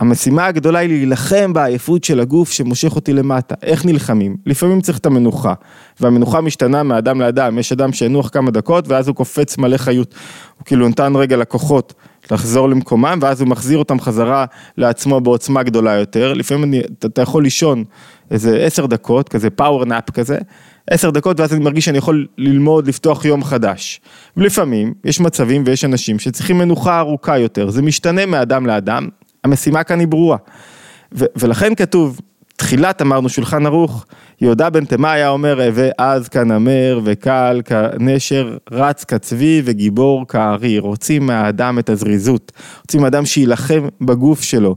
המשימה 0.00 0.46
הגדולה 0.46 0.78
היא 0.78 0.88
להילחם 0.88 1.52
בעייפות 1.52 2.04
של 2.04 2.20
הגוף 2.20 2.50
שמושך 2.50 2.96
אותי 2.96 3.12
למטה. 3.12 3.54
איך 3.62 3.84
נלחמים? 3.84 4.36
לפעמים 4.46 4.80
צריך 4.80 4.98
את 4.98 5.06
המנוחה, 5.06 5.54
והמנוחה 6.00 6.40
משתנה 6.40 6.82
מאדם 6.82 7.20
לאדם, 7.20 7.58
יש 7.58 7.72
אדם 7.72 7.92
שינוח 7.92 8.28
כמה 8.28 8.50
דקות 8.50 8.88
ואז 8.88 9.08
הוא 9.08 9.16
קופץ 9.16 9.58
מלא 9.58 9.76
חיות. 9.76 10.14
הוא 10.58 10.64
כאילו 10.64 10.88
נתן 10.88 11.16
רגע 11.16 11.36
לכוחות 11.36 11.94
לחזור 12.30 12.68
למקומם, 12.68 13.18
ואז 13.22 13.40
הוא 13.40 13.48
מחזיר 13.48 13.78
אותם 13.78 14.00
חזרה 14.00 14.44
לעצמו 14.78 15.20
בעוצמה 15.20 15.62
גדולה 15.62 15.94
יותר. 15.94 16.32
לפעמים 16.32 16.64
אני, 16.64 16.80
אתה 17.06 17.22
יכול 17.22 17.42
לישון 17.42 17.84
איזה 18.30 18.56
עשר 18.56 18.86
דקות, 18.86 19.28
כזה 19.28 19.50
פאוור 19.50 19.84
נאפ 19.84 20.10
כזה, 20.10 20.38
עשר 20.90 21.10
דקות 21.10 21.40
ואז 21.40 21.52
אני 21.52 21.64
מרגיש 21.64 21.84
שאני 21.84 21.98
יכול 21.98 22.26
ללמוד, 22.38 22.86
לפתוח 22.86 23.24
יום 23.24 23.44
חדש. 23.44 24.00
ולפעמים 24.36 24.94
יש 25.04 25.20
מצבים 25.20 25.62
ויש 25.66 25.84
אנשים 25.84 26.18
שצריכים 26.18 26.58
מנוחה 26.58 26.98
ארוכה 26.98 27.38
יותר, 27.38 27.70
זה 27.70 27.82
משתנה 27.82 28.26
מאדם 28.26 28.66
לאדם, 28.66 29.08
המשימה 29.44 29.84
כאן 29.84 30.00
היא 30.00 30.08
ברורה. 30.08 30.36
ולכן 31.12 31.74
כתוב, 31.74 32.20
תחילת 32.56 33.02
אמרנו 33.02 33.28
שולחן 33.28 33.66
ערוך, 33.66 34.06
יהודה 34.40 34.70
בן 34.70 34.84
תימה 34.84 35.12
היה 35.12 35.28
אומר, 35.28 35.60
עז 35.98 36.28
כנמר 36.28 37.00
וקל 37.04 37.60
כנשר, 37.64 38.56
רץ 38.70 39.04
כצבי 39.04 39.62
וגיבור 39.64 40.28
כארי. 40.28 40.78
רוצים 40.78 41.26
מהאדם 41.26 41.78
את 41.78 41.90
הזריזות, 41.90 42.52
רוצים 42.80 43.00
מהאדם 43.00 43.26
שיילחם 43.26 43.88
בגוף 44.00 44.42
שלו, 44.42 44.76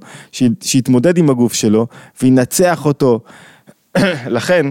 שיתמודד 0.61 1.17
עם 1.17 1.29
הגוף 1.29 1.53
שלו 1.53 1.87
וינצח 2.21 2.85
אותו. 2.85 3.19
לכן, 4.37 4.65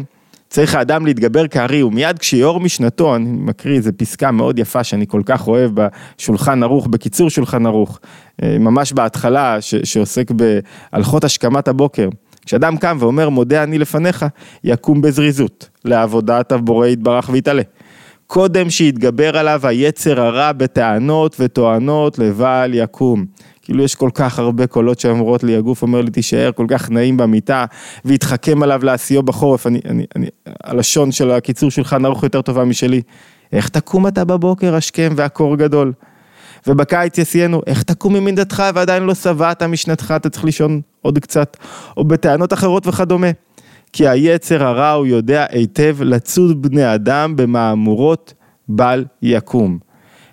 צריך 0.48 0.74
האדם 0.74 1.06
להתגבר 1.06 1.48
כארי, 1.48 1.82
ומיד 1.82 2.18
כשיאור 2.18 2.60
משנתו, 2.60 3.16
אני 3.16 3.28
מקריא 3.30 3.76
איזה 3.76 3.92
פסקה 3.92 4.30
מאוד 4.30 4.58
יפה 4.58 4.84
שאני 4.84 5.06
כל 5.06 5.22
כך 5.24 5.48
אוהב 5.48 5.70
בשולחן 5.74 6.62
ערוך, 6.62 6.86
בקיצור 6.86 7.30
שולחן 7.30 7.66
ערוך, 7.66 7.98
אה, 8.42 8.58
ממש 8.58 8.92
בהתחלה, 8.92 9.60
ש, 9.60 9.74
שעוסק 9.74 10.30
בהלכות 10.30 11.24
השכמת 11.24 11.68
הבוקר. 11.68 12.08
כשאדם 12.48 12.76
קם 12.76 12.96
ואומר 13.00 13.28
מודה 13.28 13.62
אני 13.62 13.78
לפניך, 13.78 14.26
יקום 14.64 15.00
בזריזות, 15.00 15.68
לעבודת 15.84 16.52
הבורא 16.52 16.86
יתברך 16.86 17.28
ויתעלה. 17.32 17.62
קודם 18.26 18.70
שיתגבר 18.70 19.38
עליו 19.38 19.60
היצר 19.66 20.20
הרע 20.20 20.52
בטענות 20.52 21.36
וטוענות 21.40 22.18
לבל 22.18 22.70
יקום. 22.74 23.26
כאילו 23.62 23.84
יש 23.84 23.94
כל 23.94 24.10
כך 24.14 24.38
הרבה 24.38 24.66
קולות 24.66 25.00
שאומרות 25.00 25.44
לי, 25.44 25.56
הגוף 25.56 25.82
אומר 25.82 26.00
לי 26.00 26.10
תישאר 26.10 26.50
כל 26.52 26.66
כך 26.68 26.90
נעים 26.90 27.16
במיטה, 27.16 27.64
והתחכם 28.04 28.62
עליו 28.62 28.84
לעשיו 28.84 29.22
בחורף, 29.22 29.66
אני, 29.66 29.80
אני, 29.84 30.04
אני, 30.16 30.26
הלשון 30.64 31.12
של 31.12 31.30
הקיצור 31.30 31.70
שלך 31.70 31.92
נערוך 31.92 32.22
יותר 32.22 32.42
טובה 32.42 32.64
משלי. 32.64 33.02
איך 33.52 33.68
תקום 33.68 34.06
אתה 34.06 34.24
בבוקר 34.24 34.74
השכם 34.74 35.12
והקור 35.16 35.56
גדול? 35.56 35.92
ובקיץ 36.66 37.18
יסיינו, 37.18 37.60
איך 37.66 37.82
תקום 37.82 38.14
ממינדתך 38.14 38.62
ועדיין 38.74 39.02
לא 39.02 39.14
שבעת 39.14 39.62
משנתך, 39.62 40.14
אתה 40.16 40.30
צריך 40.30 40.44
לישון 40.44 40.80
עוד 41.02 41.18
קצת, 41.18 41.56
או 41.96 42.04
בטענות 42.04 42.52
אחרות 42.52 42.86
וכדומה. 42.86 43.30
כי 43.92 44.08
היצר 44.08 44.64
הרע 44.64 44.90
הוא 44.90 45.06
יודע 45.06 45.46
היטב 45.50 45.96
לצוד 46.00 46.62
בני 46.62 46.94
אדם 46.94 47.36
במהמורות 47.36 48.34
בל 48.68 49.04
יקום. 49.22 49.78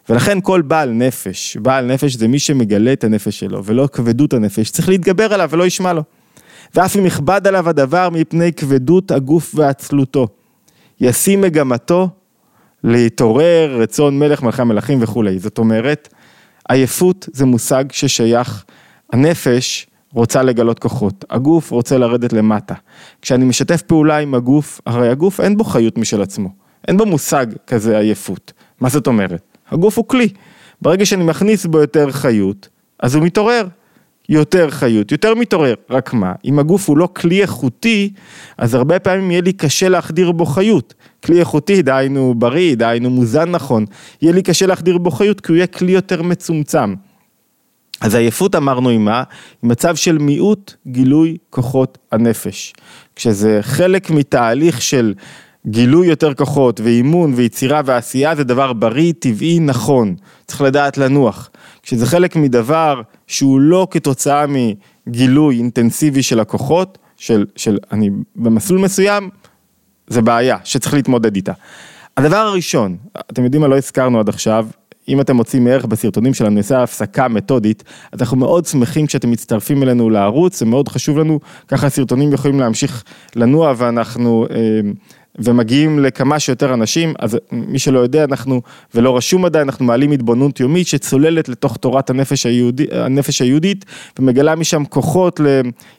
ולכן 0.10 0.38
כל 0.42 0.62
בעל 0.62 0.90
נפש, 0.90 1.58
בעל 1.58 1.86
נפש 1.86 2.16
זה 2.16 2.28
מי 2.28 2.40
שמגלה 2.40 2.94
את 2.94 3.04
הנפש 3.04 3.40
שלו, 3.40 3.66
ולא 3.66 3.88
כבדות 3.92 4.34
הנפש, 4.34 4.72
צריך 4.72 4.90
להתגבר 4.90 5.34
עליו 5.34 5.50
ולא 5.52 5.66
ישמע 5.66 5.94
לו. 5.94 6.04
ואף 6.76 6.96
אם 6.98 7.06
יכבד 7.06 7.48
עליו 7.48 7.70
הדבר 7.70 8.10
מפני 8.10 8.54
כבדות 8.54 9.12
הגוף 9.12 9.56
ועצלותו. 9.56 10.28
ישים 11.02 11.42
מגמתו 11.42 12.10
להתעורר, 12.84 13.78
רצון 13.82 14.20
מלך, 14.20 14.44
מלכי 14.44 14.62
המלכים 14.62 14.98
וכולי. 15.02 15.40
זאת 15.40 15.58
אומרת, 15.58 16.14
עייפות 16.70 17.30
זה 17.34 17.46
מושג 17.46 17.86
ששייך, 17.92 18.64
הנפש 19.14 19.88
רוצה 20.16 20.44
לגלות 20.44 20.80
כוחות, 20.80 21.26
הגוף 21.30 21.72
רוצה 21.72 21.98
לרדת 21.98 22.34
למטה. 22.34 22.74
כשאני 23.22 23.46
משתף 23.46 23.82
פעולה 23.82 24.18
עם 24.18 24.34
הגוף, 24.34 24.82
הרי 24.86 25.10
הגוף 25.10 25.40
אין 25.40 25.58
בו 25.58 25.64
חיות 25.64 25.98
משל 25.98 26.22
עצמו, 26.22 26.50
אין 26.88 26.98
בו 26.98 27.06
מושג 27.06 27.46
כזה 27.68 28.00
עייפות. 28.00 28.54
מה 28.80 28.90
זאת 28.90 29.08
אומרת? 29.08 29.42
הגוף 29.70 29.98
הוא 29.98 30.08
כלי. 30.08 30.28
ברגע 30.82 31.06
שאני 31.06 31.24
מכניס 31.24 31.66
בו 31.66 31.80
יותר 31.80 32.12
חיות, 32.12 32.70
אז 33.00 33.16
הוא 33.16 33.24
מתעורר. 33.24 33.68
יותר 34.30 34.70
חיות, 34.70 35.12
יותר 35.12 35.36
מתעורר. 35.36 35.74
רק 35.90 36.14
מה, 36.14 36.34
אם 36.46 36.60
הגוף 36.60 36.90
הוא 36.90 36.98
לא 36.98 37.10
כלי 37.16 37.42
איכותי, 37.42 38.14
אז 38.58 38.74
הרבה 38.74 39.00
פעמים 39.00 39.32
יהיה 39.32 39.42
לי 39.42 39.54
קשה 39.54 39.90
להחדיר 39.90 40.32
בו 40.32 40.46
חיות. 40.46 40.94
כלי 41.26 41.40
איכותי, 41.40 41.82
דהיינו 41.82 42.36
בריא, 42.38 42.76
דהיינו 42.76 43.10
מוזן 43.10 43.52
נכון, 43.52 43.86
יהיה 44.22 44.34
לי 44.34 44.44
קשה 44.44 44.66
להחדיר 44.66 44.98
בו 44.98 45.12
חיות 45.12 45.42
כי 45.42 45.52
הוא 45.52 45.56
יהיה 45.56 45.68
כלי 45.68 45.92
יותר 45.92 46.22
מצומצם. 46.22 46.96
אז 48.02 48.16
עייפות 48.16 48.56
אמרנו 48.56 48.90
עם 48.90 49.06
מה? 49.06 49.24
עם 49.64 49.70
מצב 49.70 49.96
של 49.96 50.18
מיעוט 50.18 50.74
גילוי 50.88 51.38
כוחות 51.50 51.98
הנפש. 52.12 52.74
כשזה 53.16 53.60
חלק 53.62 54.10
מתהליך 54.10 54.82
של 54.82 55.14
גילוי 55.68 56.08
יותר 56.08 56.34
כוחות 56.34 56.80
ואימון 56.80 57.34
ויצירה 57.36 57.82
ועשייה 57.86 58.36
זה 58.36 58.44
דבר 58.44 58.74
בריא, 58.74 59.14
טבעי, 59.20 59.60
נכון. 59.60 60.16
צריך 60.48 60.62
לדעת 60.62 60.98
לנוח. 60.98 61.50
כשזה 61.84 62.06
חלק 62.06 62.36
מדבר 62.36 63.02
שהוא 63.28 63.60
לא 63.60 63.88
כתוצאה 63.92 64.46
מגילוי 64.48 65.58
אינטנסיבי 65.58 66.24
של 66.24 66.40
הכוחות, 66.40 66.98
של, 67.18 67.46
של 67.56 67.78
אני 67.92 68.10
במסלול 68.36 68.80
מסוים, 68.80 69.30
זה 70.08 70.22
בעיה 70.22 70.58
שצריך 70.64 70.94
להתמודד 70.94 71.36
איתה. 71.36 71.54
הדבר 72.18 72.38
הראשון, 72.38 72.98
אתם 73.32 73.44
יודעים 73.44 73.62
מה 73.62 73.68
לא 73.68 73.78
הזכרנו 73.78 74.20
עד 74.20 74.30
עכשיו, 74.30 74.68
אם 75.10 75.22
אתם 75.22 75.36
מוצאים 75.36 75.68
ערך 75.68 75.86
בסרטונים 75.86 76.34
שלנו, 76.34 76.56
נעשה 76.56 76.84
הפסקה 76.84 77.28
מתודית, 77.28 77.84
אנחנו 78.14 78.38
מאוד 78.38 78.66
שמחים 78.66 79.08
כשאתם 79.08 79.32
מצטרפים 79.32 79.84
אלינו 79.84 80.10
לערוץ, 80.10 80.60
זה 80.60 80.66
מאוד 80.66 80.88
חשוב 80.88 81.18
לנו, 81.18 81.40
ככה 81.68 81.88
הסרטונים 81.88 82.34
יכולים 82.34 82.60
להמשיך 82.60 83.04
לנוע 83.36 83.74
ואנחנו 83.78 84.48
אה, 84.52 84.58
ומגיעים 85.40 86.00
לכמה 86.00 86.40
שיותר 86.40 86.74
אנשים, 86.74 87.14
אז 87.20 87.38
מי 87.52 87.80
שלא 87.80 88.00
יודע, 88.00 88.24
אנחנו, 88.24 88.62
ולא 88.96 89.18
רשום 89.18 89.46
עדיין, 89.46 89.68
אנחנו 89.70 89.86
מעלים 89.86 90.12
התבוננות 90.12 90.60
יומית 90.60 90.88
שצוללת 90.88 91.50
לתוך 91.50 91.78
תורת 91.78 92.10
הנפש, 92.10 92.46
היהודי, 92.46 92.86
הנפש 92.92 93.42
היהודית 93.42 93.86
ומגלה 94.20 94.56
משם 94.56 94.86
כוחות 94.86 95.40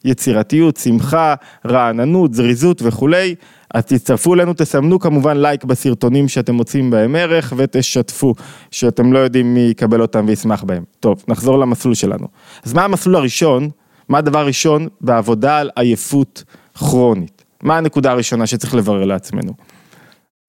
ליצירתיות, 0.04 0.76
שמחה, 0.76 1.34
רעננות, 1.66 2.34
זריזות 2.34 2.82
וכולי. 2.84 3.34
אז 3.75 3.85
תצטרפו 3.85 4.35
אלינו, 4.35 4.52
תסמנו 4.56 4.99
כמובן 4.99 5.37
לייק 5.37 5.64
בסרטונים 5.64 6.28
שאתם 6.28 6.54
מוצאים 6.54 6.90
בהם 6.90 7.16
ערך 7.16 7.52
ותשתפו, 7.56 8.35
שאתם 8.70 9.12
לא 9.12 9.18
יודעים 9.18 9.54
מי 9.54 9.61
יקבל 9.61 10.02
אותם 10.02 10.25
וישמח 10.28 10.62
בהם. 10.62 10.85
טוב, 11.00 11.25
נחזור 11.28 11.58
למסלול 11.58 11.94
שלנו. 11.94 12.26
אז 12.64 12.73
מה 12.73 12.85
המסלול 12.85 13.16
הראשון? 13.16 13.68
מה 14.08 14.18
הדבר 14.18 14.38
הראשון 14.38 14.88
בעבודה 15.00 15.58
על 15.58 15.70
עייפות 15.76 16.44
כרונית? 16.75 17.44
מה 17.62 17.76
הנקודה 17.76 18.11
הראשונה 18.11 18.46
שצריך 18.46 18.75
לברר 18.75 19.04
לעצמנו? 19.04 19.52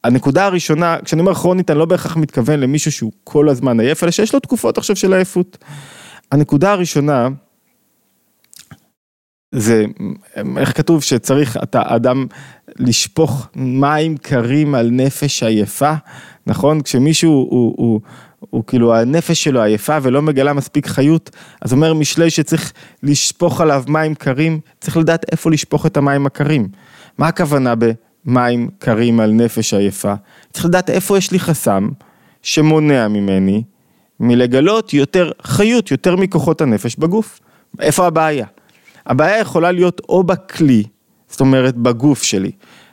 הנקודה 0.04 0.46
הראשונה, 0.46 0.98
כשאני 1.06 1.22
אומר 1.22 1.34
כרונית, 1.34 1.72
אני 1.72 1.80
לא 1.80 1.86
בהכרח 1.86 2.18
מתכוון 2.18 2.60
למישהו 2.60 2.92
שהוא 2.92 3.12
כל 3.24 3.50
הזמן 3.50 3.80
עייף, 3.80 4.04
אלא 4.04 4.12
שיש 4.12 4.34
לו 4.34 4.40
תקופות 4.40 4.78
עכשיו 4.78 4.96
של 4.96 5.14
עייפות. 5.14 5.58
הנקודה 6.32 6.72
הראשונה, 6.72 7.28
זה, 9.52 9.86
איך 10.58 10.78
כתוב 10.78 11.04
שצריך 11.04 11.58
אתה 11.64 11.82
אדם 11.86 12.26
לשפוך 12.80 13.48
מים 13.56 14.18
קרים 14.18 14.76
על 14.76 14.90
נפש 14.92 15.44
עייפה, 15.44 15.94
נכון? 16.48 16.82
כשמישהו 16.82 17.32
הוא, 17.50 18.02
כאילו 18.68 18.96
הנפש 18.96 19.44
שלו 19.44 19.62
עייפה 19.62 19.98
ולא 20.02 20.22
מגלה 20.22 20.54
מספיק 20.54 20.88
חיות, 20.88 21.30
אז 21.62 21.74
אומר 21.74 21.94
משלי 21.94 22.30
שצריך 22.30 22.74
לשפוך 23.04 23.62
עליו 23.62 23.84
מים 23.88 24.16
קרים, 24.16 24.60
צריך 24.80 24.98
לדעת 24.98 25.26
איפה 25.32 25.52
לשפוך 25.52 25.86
את 25.86 25.98
המים 25.98 26.26
הקרים. 26.26 26.68
מה 27.18 27.28
הכוונה 27.28 27.74
במים 27.76 28.70
קרים 28.80 29.20
על 29.20 29.32
נפש 29.32 29.74
עייפה? 29.74 30.14
צריך 30.54 30.66
לדעת 30.66 30.90
איפה 30.90 31.18
יש 31.18 31.32
לי 31.32 31.40
חסם 31.40 31.90
שמונע 32.42 33.08
ממני 33.08 33.64
מלגלות 34.20 34.94
יותר 34.94 35.32
חיות, 35.42 35.92
יותר 35.92 36.16
מכוחות 36.16 36.62
הנפש 36.62 36.96
בגוף. 36.96 37.40
איפה 37.80 38.08
הבעיה? 38.08 38.46
הבעיה 39.08 39.40
יכולה 39.40 39.72
להיות 39.72 40.02
או 40.10 40.24
בכלי, 40.24 40.84
זאת 41.30 41.40
אומרת 41.40 41.76
בגוף 41.76 42.24
שלי. 42.24 42.52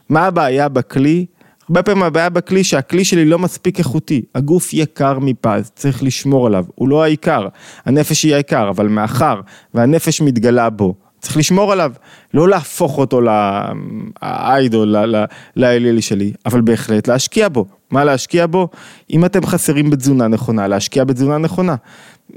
מה 0.08 0.26
הבעיה 0.26 0.68
בכלי? 0.68 1.26
הרבה 1.68 1.82
פעמים 1.82 2.02
הבעיה 2.02 2.28
בכלי 2.28 2.64
שהכלי 2.64 3.04
שלי 3.04 3.24
לא 3.24 3.38
מספיק 3.38 3.78
איכותי, 3.78 4.22
הגוף 4.34 4.72
יקר 4.72 5.18
מפז, 5.18 5.70
צריך 5.74 6.02
לשמור 6.02 6.46
עליו, 6.46 6.64
הוא 6.74 6.88
לא 6.88 7.02
העיקר, 7.02 7.48
הנפש 7.84 8.22
היא 8.22 8.34
העיקר, 8.34 8.68
אבל 8.68 8.88
מאחר 8.88 9.40
והנפש 9.74 10.20
מתגלה 10.20 10.70
בו, 10.70 10.94
צריך 11.20 11.36
לשמור 11.36 11.72
עליו, 11.72 11.92
לא 12.34 12.48
להפוך 12.48 12.98
אותו 12.98 13.20
לאיידול, 14.22 14.96
לאלילי 15.56 16.02
שלי, 16.02 16.32
אבל 16.46 16.60
בהחלט 16.60 17.08
להשקיע 17.08 17.48
בו. 17.48 17.66
מה 17.90 18.04
להשקיע 18.04 18.46
בו? 18.46 18.68
אם 19.10 19.24
אתם 19.24 19.46
חסרים 19.46 19.90
בתזונה 19.90 20.28
נכונה, 20.28 20.68
להשקיע 20.68 21.04
בתזונה 21.04 21.38
נכונה. 21.38 21.74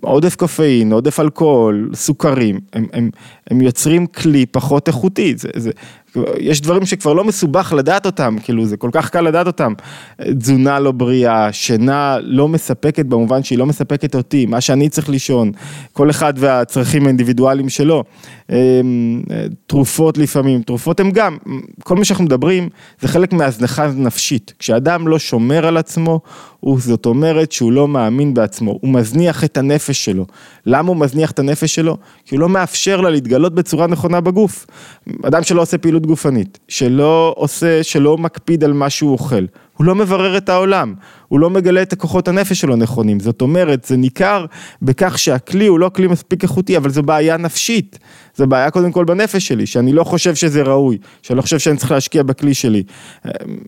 עודף 0.01 0.35
קופאין, 0.35 0.91
עודף 0.91 1.19
אלכוהול, 1.19 1.89
סוכרים, 1.93 2.59
הם, 2.73 2.85
הם, 2.93 3.09
הם 3.51 3.61
יוצרים 3.61 4.07
כלי 4.07 4.45
פחות 4.45 4.87
איכותי, 4.87 5.33
זה, 5.37 5.49
זה, 5.55 5.71
יש 6.39 6.61
דברים 6.61 6.85
שכבר 6.85 7.13
לא 7.13 7.23
מסובך 7.23 7.73
לדעת 7.77 8.05
אותם, 8.05 8.35
כאילו 8.43 8.65
זה 8.65 8.77
כל 8.77 8.89
כך 8.93 9.09
קל 9.09 9.21
לדעת 9.21 9.47
אותם. 9.47 9.73
תזונה 10.39 10.79
לא 10.79 10.91
בריאה, 10.91 11.53
שינה 11.53 12.17
לא 12.21 12.47
מספקת 12.47 13.05
במובן 13.05 13.43
שהיא 13.43 13.59
לא 13.59 13.65
מספקת 13.65 14.15
אותי, 14.15 14.45
מה 14.45 14.61
שאני 14.61 14.89
צריך 14.89 15.09
לישון, 15.09 15.51
כל 15.93 16.09
אחד 16.09 16.33
והצרכים 16.37 17.03
האינדיבידואליים 17.03 17.69
שלו. 17.69 18.03
אמ, 18.49 18.55
תרופות 19.67 20.17
לפעמים, 20.17 20.61
תרופות 20.61 20.99
הם 20.99 21.11
גם, 21.11 21.37
כל 21.83 21.95
מה 21.95 22.05
שאנחנו 22.05 22.23
מדברים 22.23 22.69
זה 23.01 23.07
חלק 23.07 23.33
מהזנחה 23.33 23.87
נפשית. 23.95 24.53
כשאדם 24.59 25.07
לא 25.07 25.19
שומר 25.19 25.67
על 25.67 25.77
עצמו, 25.77 26.19
הוא, 26.59 26.79
זאת 26.79 27.05
אומרת 27.05 27.51
שהוא 27.51 27.71
לא 27.71 27.87
מאמין 27.87 28.33
בעצמו, 28.33 28.77
הוא 28.81 28.89
מזניח 28.89 29.43
את 29.43 29.57
הנפש 29.57 30.05
שלו. 30.05 30.25
למה 30.65 30.89
הוא 30.89 30.97
מזניח 30.97 31.31
את 31.31 31.39
הנפש 31.39 31.75
שלו? 31.75 31.97
כי 32.25 32.35
הוא 32.35 32.41
לא 32.41 32.49
מאפשר 32.49 33.01
לה 33.01 33.09
להתגלות 33.09 33.55
בצורה 33.55 33.87
נכונה 33.87 34.21
בגוף. 34.21 34.65
אדם 35.23 35.43
שלא 35.43 35.61
עושה 35.61 35.77
פעילות 35.77 36.06
גופנית, 36.07 36.59
שלא 36.67 37.33
עושה, 37.37 37.83
שלא 37.83 38.17
מקפיד 38.17 38.63
על 38.63 38.73
מה 38.73 38.89
שהוא 38.89 39.11
אוכל, 39.11 39.45
הוא 39.77 39.85
לא 39.85 39.95
מברר 39.95 40.37
את 40.37 40.49
העולם, 40.49 40.93
הוא 41.27 41.39
לא 41.39 41.49
מגלה 41.49 41.81
את 41.81 41.93
הכוחות 41.93 42.27
הנפש 42.27 42.61
שלו 42.61 42.75
נכונים, 42.75 43.19
זאת 43.19 43.41
אומרת, 43.41 43.85
זה 43.85 43.97
ניכר 43.97 44.45
בכך 44.81 45.19
שהכלי 45.19 45.67
הוא 45.67 45.79
לא 45.79 45.91
כלי 45.95 46.07
מספיק 46.07 46.43
איכותי, 46.43 46.77
אבל 46.77 46.89
זו 46.89 47.03
בעיה 47.03 47.37
נפשית, 47.37 47.99
זו 48.35 48.47
בעיה 48.47 48.71
קודם 48.71 48.91
כל 48.91 49.05
בנפש 49.05 49.47
שלי, 49.47 49.65
שאני 49.65 49.93
לא 49.93 50.03
חושב 50.03 50.35
שזה 50.35 50.61
ראוי, 50.61 50.97
שאני 51.21 51.37
לא 51.37 51.41
חושב 51.41 51.59
שאני 51.59 51.77
צריך 51.77 51.91
להשקיע 51.91 52.23
בכלי 52.23 52.53
שלי. 52.53 52.83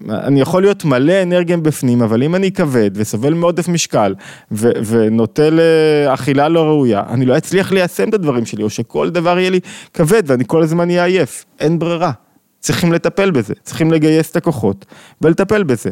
אני 0.10 0.42
יכול 0.42 0.62
להיות 0.62 0.86
מלא 0.86 1.24
אנרגיה 1.24 1.58
בפנים, 1.58 2.02
אבל 2.02 2.24
אם 2.24 2.36
אני 2.36 2.52
כבד 2.52 2.92
וסובל 2.94 3.34
מעודף 3.34 3.68
משקל 3.68 4.16
ו- 4.52 4.72
ונוטה 4.86 5.50
לאכילה 5.50 6.50
לא 6.50 6.64
ראויה, 6.64 7.04
אני 7.10 7.26
לא 7.26 7.38
אצליח 7.38 7.72
ליישם 7.72 8.10
את 8.10 8.14
הדברים 8.14 8.46
שלי, 8.46 8.64
או 8.64 8.70
שכל 8.70 9.10
דבר 9.10 9.40
יהיה 9.40 9.50
לי 9.50 9.60
כבד 9.94 10.24
ואני 10.26 10.44
כל 10.48 10.64
הזמן 10.64 10.90
אהיה 10.90 11.06
עייף, 11.06 11.46
אין 11.60 11.80
ברירה. 11.80 12.12
צריכים 12.60 12.94
לטפל 12.94 13.32
בזה, 13.32 13.54
צריכים 13.64 13.92
לגייס 13.92 14.32
את 14.32 14.36
הכוחות 14.36 14.86
ולטפל 15.22 15.64
בזה. 15.64 15.90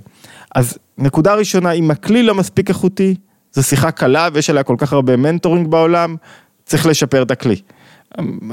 אז 0.56 0.78
נקודה 0.98 1.34
ראשונה, 1.36 1.72
אם 1.72 1.92
הכלי 1.92 2.24
לא 2.24 2.36
מספיק 2.36 2.70
איכותי, 2.70 3.16
זו 3.54 3.64
שיחה 3.64 3.92
קלה 3.92 4.30
ויש 4.34 4.50
עליה 4.50 4.64
כל 4.64 4.76
כך 4.78 4.94
הרבה 4.94 5.18
מנטורינג 5.18 5.68
בעולם, 5.68 6.16
צריך 6.66 6.86
לשפר 6.86 7.22
את 7.22 7.32
הכלי. 7.32 7.56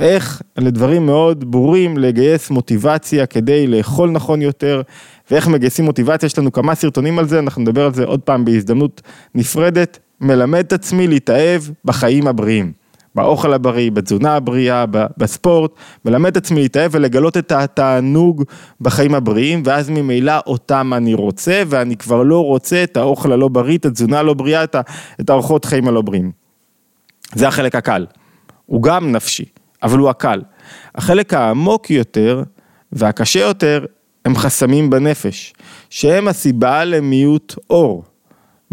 איך 0.00 0.42
לדברים 0.59 1.06
מאוד 1.06 1.50
ברורים 1.50 1.99
לגייס 1.99 2.50
מוטיבציה 2.50 3.26
כדי 3.26 3.66
לאכול 3.66 4.11
נכון 4.11 4.42
יותר 4.42 4.83
ואיך 5.30 5.49
מגייסים 5.49 5.85
מוטיבציה, 5.85 6.26
יש 6.26 6.38
לנו 6.38 6.52
כמה 6.52 6.75
סרטונים 6.75 7.18
על 7.18 7.28
זה, 7.28 7.38
אנחנו 7.38 7.62
נדבר 7.62 7.85
על 7.85 7.94
זה 7.94 8.04
עוד 8.04 8.21
פעם 8.21 8.44
בהזדמנות 8.44 9.02
נפרדת, 9.35 9.99
מלמד 10.21 10.59
את 10.59 10.73
עצמי 10.73 11.09
להתאהב 11.09 11.62
בחיים 11.85 12.26
הבריאים. 12.26 12.84
באוכל 13.14 13.52
הבריא, 13.52 13.90
בתזונה 13.90 14.37
הבריאה, 14.37 14.85
בספורט, 15.16 15.71
מלמד 16.04 16.30
את 16.30 16.37
עצמי 16.37 16.62
להתאהב 16.62 16.90
ולגלות 16.94 17.37
את 17.37 17.52
התענוג 17.52 18.44
בחיים 18.80 19.14
הבריאים, 19.14 19.62
ואז 19.64 19.90
ממילא 19.90 20.35
אותם 20.47 20.92
אני 20.97 21.14
רוצה, 21.14 21.62
ואני 21.66 21.97
כבר 21.97 22.23
לא 22.23 22.44
רוצה 22.44 22.85
את 22.85 22.97
האוכל 22.97 23.33
הלא 23.33 23.49
בריא, 23.49 23.78
את 23.78 23.85
התזונה 23.85 24.18
הלא 24.18 24.35
בריאה, 24.35 24.64
את 25.21 25.30
האורחות 25.30 25.64
חיים 25.64 25.88
הלא 25.88 26.02
בריאים. 26.02 26.33
זה 27.35 27.49
החלק 27.49 27.75
הקל. 27.75 28.06
הוא 28.66 28.83
גם 28.83 29.12
נפשי, 29.12 29.44
אבל 29.83 29.99
הוא 29.99 30.11
הקל. 30.11 30.42
החלק 30.94 31.35
העמוק 31.35 31.90
יותר 31.90 32.42
והקשה 32.92 33.40
יותר 33.40 33.85
הם 34.25 34.37
חסמים 34.37 34.90
בנפש, 34.90 35.54
שהם 35.90 36.28
הסיבה 36.28 36.85
למיעוט 36.85 37.54
אור. 37.71 38.04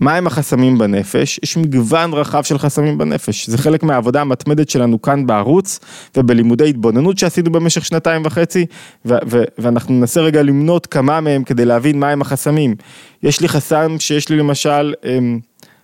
מהם 0.01 0.27
החסמים 0.27 0.77
בנפש? 0.77 1.39
יש 1.43 1.57
מגוון 1.57 2.13
רחב 2.13 2.43
של 2.43 2.57
חסמים 2.57 2.97
בנפש, 2.97 3.49
זה 3.49 3.57
חלק 3.57 3.83
מהעבודה 3.83 4.21
המתמדת 4.21 4.69
שלנו 4.69 5.01
כאן 5.01 5.27
בערוץ 5.27 5.79
ובלימודי 6.17 6.69
התבוננות 6.69 7.17
שעשינו 7.17 7.51
במשך 7.51 7.85
שנתיים 7.85 8.21
וחצי 8.25 8.65
ו- 9.05 9.13
ו- 9.27 9.43
ואנחנו 9.57 9.93
ננסה 9.93 10.21
רגע 10.21 10.43
למנות 10.43 10.87
כמה 10.87 11.21
מהם 11.21 11.43
כדי 11.43 11.65
להבין 11.65 11.99
מהם 11.99 12.21
החסמים. 12.21 12.75
יש 13.23 13.41
לי 13.41 13.47
חסם 13.47 13.95
שיש 13.99 14.29
לי 14.29 14.37
למשל 14.37 14.93
אמ, 15.05 15.39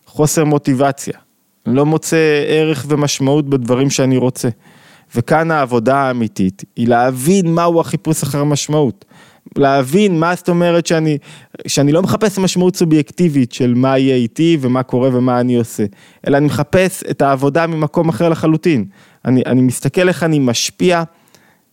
חוסר 0.06 0.46
מוטיבציה, 0.46 1.14
לא 1.66 1.86
מוצא 1.86 2.44
ערך 2.48 2.86
ומשמעות 2.90 3.50
בדברים 3.50 3.90
שאני 3.90 4.18
רוצה. 4.18 4.50
וכאן 5.16 5.52
העבודה 5.52 5.98
האמיתית 5.98 6.64
היא 6.76 6.88
להבין 6.88 7.54
מהו 7.54 7.80
החיפוש 7.80 8.24
אחר 8.24 8.44
משמעות. 8.44 9.06
להבין 9.58 10.20
מה 10.20 10.36
זאת 10.36 10.50
אומרת 10.50 10.86
שאני, 10.88 11.18
שאני 11.68 11.92
לא 11.92 12.02
מחפש 12.02 12.40
משמעות 12.40 12.76
סובייקטיבית 12.76 13.52
של 13.52 13.74
מה 13.74 13.98
יהיה 13.98 14.16
איתי 14.16 14.58
ומה 14.62 14.84
קורה 14.84 15.10
ומה 15.14 15.40
אני 15.40 15.56
עושה, 15.56 15.86
אלא 16.28 16.38
אני 16.38 16.46
מחפש 16.46 17.04
את 17.10 17.22
העבודה 17.22 17.68
ממקום 17.68 18.10
אחר 18.10 18.30
לחלוטין. 18.30 18.86
אני, 19.26 19.44
אני 19.46 19.62
מסתכל 19.62 20.08
איך 20.08 20.24
אני 20.24 20.40
משפיע, 20.40 21.04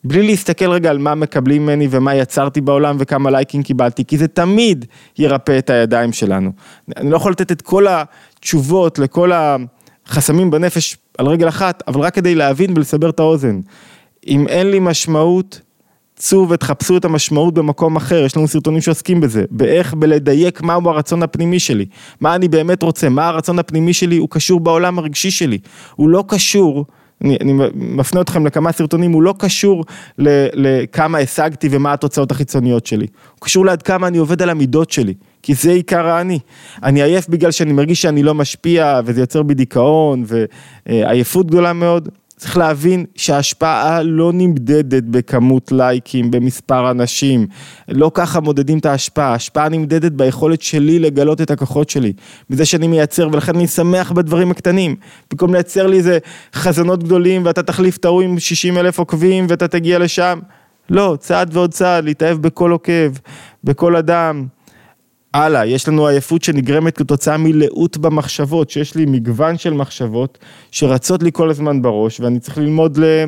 בלי 0.05 0.23
להסתכל 0.23 0.71
רגע 0.71 0.91
על 0.91 0.99
מה 0.99 1.15
מקבלים 1.15 1.63
ממני 1.63 1.89
ומה 1.91 2.15
יצרתי 2.15 2.61
בעולם 2.61 2.97
וכמה 2.99 3.31
לייקים 3.31 3.63
קיבלתי, 3.63 4.05
כי 4.05 4.19
זה 4.19 4.29
תמיד 4.29 4.85
ירפא 5.19 5.59
את 5.59 5.71
הידיים 5.71 6.13
שלנו. 6.13 6.53
אני 6.97 7.11
לא 7.11 7.17
יכול 7.17 7.33
לתת 7.33 7.53
את 7.53 7.63
כל 7.63 7.87
התשובות 7.89 8.99
לכל 8.99 9.31
החסמים 10.07 10.51
בנפש 10.51 10.97
על 11.19 11.27
רגל 11.27 11.49
אחת, 11.49 11.83
אבל 11.89 12.01
רק 12.01 12.15
כדי 12.15 12.35
להבין 12.35 12.73
ולסבר 12.77 13.11
את 13.11 13.21
האוזן. 13.21 13.61
אם 14.27 14.49
אין 14.49 14.71
לי 14.71 14.79
משמעות, 14.81 15.61
צאו 16.17 16.49
ותחפשו 16.49 16.97
את 16.97 17.05
המשמעות 17.05 17.55
במקום 17.55 17.97
אחר, 17.97 18.25
יש 18.25 18.37
לנו 18.37 18.49
סרטונים 18.49 18.81
שעוסקים 18.81 19.21
בזה, 19.21 19.45
באיך 19.51 19.95
בלדייק 19.95 20.63
מהו 20.63 20.91
הרצון 20.91 21.23
הפנימי 21.23 21.59
שלי, 21.61 21.87
מה 22.21 22.35
אני 22.35 22.49
באמת 22.49 22.83
רוצה, 22.83 23.09
מה 23.09 23.29
הרצון 23.29 23.59
הפנימי 23.59 23.93
שלי, 23.93 24.17
הוא 24.17 24.29
קשור 24.31 24.61
בעולם 24.61 24.99
הרגשי 24.99 25.31
שלי, 25.31 25.59
הוא 25.97 26.09
לא 26.09 26.25
קשור, 26.29 26.85
אני, 27.25 27.37
אני 27.41 27.53
מפנה 27.75 28.21
אתכם 28.21 28.47
לכמה 28.47 28.73
סרטונים, 28.73 29.13
הוא 29.13 29.23
לא 29.23 29.35
קשור 29.39 29.85
לכמה 30.19 31.19
השגתי 31.19 31.69
ומה 31.71 31.93
התוצאות 31.93 32.31
החיצוניות 32.31 32.87
שלי, 32.87 33.07
הוא 33.35 33.41
קשור 33.41 33.67
לעד 33.67 33.83
כמה 33.83 34.07
אני 34.07 34.19
עובד 34.19 34.43
על 34.43 34.51
המידות 34.51 34.91
שלי, 34.91 35.15
כי 35.43 35.55
זה 35.55 35.73
עיקר 35.73 36.07
האני, 36.07 36.39
אני 36.83 37.03
עייף 37.03 37.29
בגלל 37.29 37.51
שאני 37.51 37.73
מרגיש 37.73 38.03
שאני 38.03 38.23
לא 38.23 38.35
משפיע 38.35 39.01
וזה 39.05 39.21
יוצר 39.21 39.43
בי 39.43 39.55
דיכאון 39.55 40.25
ועייפות 40.87 41.47
גדולה 41.47 41.73
מאוד, 41.73 42.09
צריך 42.37 42.57
להבין 42.57 43.05
שההשפעה 43.17 44.03
לא 44.03 44.33
נמדדת 44.35 45.03
בכמות 45.03 45.73
לייקים, 45.73 46.31
במספר 46.31 46.91
אנשים, 46.91 47.47
לא 47.89 48.11
ככה 48.15 48.41
מודדים 48.41 48.79
את 48.79 48.87
ההשפעה, 48.87 49.33
ההשפעה 49.33 49.69
נמדדת 49.69 50.13
ביכולת 50.13 50.63
שלי 50.63 50.99
לגלות 50.99 51.41
את 51.41 51.51
הכוחות 51.51 51.91
שלי, 51.91 52.13
בזה 52.51 52.65
שאני 52.65 52.87
מייצר 52.87 53.29
ולכן 53.33 53.57
אני 53.57 53.67
שמח 53.67 54.13
בדברים 54.13 54.51
הקטנים, 54.51 54.97
במקום 55.31 55.55
לייצר 55.55 55.87
לי 55.87 55.97
איזה 55.97 56.19
חזונות 56.55 57.05
גדולים 57.05 57.45
ואתה 57.45 57.63
תחליף 57.63 57.97
את 57.97 58.05
ההוא 58.05 58.23
עם 58.23 58.39
60 58.39 58.79
אלף 58.79 58.99
עוקבים 58.99 59.47
ואתה 59.49 59.69
תגיע 59.69 59.99
לשם, 59.99 60.39
לא, 60.91 61.17
צעד 61.21 61.57
ועוד 61.57 61.73
צעד, 61.73 62.05
להתאהב 62.05 62.39
בכל 62.39 62.71
עוקב, 62.71 63.13
בכל 63.65 63.97
אדם. 63.97 64.47
הלאה, 65.35 65.67
יש 65.67 65.89
לנו 65.89 66.07
עייפות 66.07 66.43
שנגרמת 66.43 66.97
כתוצאה 66.97 67.37
מלאות 67.37 67.97
במחשבות, 67.97 68.71
שיש 68.71 68.95
לי 68.95 69.05
מגוון 69.07 69.59
של 69.59 69.73
מחשבות 69.73 70.39
שרצות 70.71 71.23
לי 71.23 71.31
כל 71.33 71.51
הזמן 71.51 71.83
בראש 71.83 72.21
ואני 72.21 72.41
צריך 72.41 72.59
ללמוד 72.59 72.99
ל... 72.99 73.25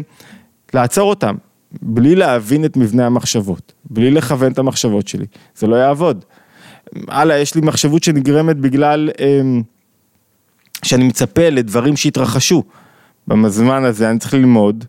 לעצור 0.74 1.10
אותן, 1.10 1.34
בלי 1.82 2.14
להבין 2.14 2.64
את 2.64 2.76
מבנה 2.76 3.06
המחשבות, 3.06 3.72
בלי 3.90 4.10
לכוון 4.10 4.52
את 4.52 4.58
המחשבות 4.58 5.08
שלי, 5.08 5.26
זה 5.56 5.66
לא 5.66 5.76
יעבוד. 5.76 6.24
הלאה, 7.08 7.38
יש 7.38 7.54
לי 7.54 7.60
מחשבות 7.60 8.02
שנגרמת 8.02 8.56
בגלל 8.56 9.10
אמ, 9.20 9.62
שאני 10.82 11.04
מצפה 11.04 11.48
לדברים 11.48 11.96
שהתרחשו. 11.96 12.62
בזמן 13.28 13.84
הזה 13.84 14.10
אני 14.10 14.18
צריך 14.18 14.34
ללמוד, 14.34 14.84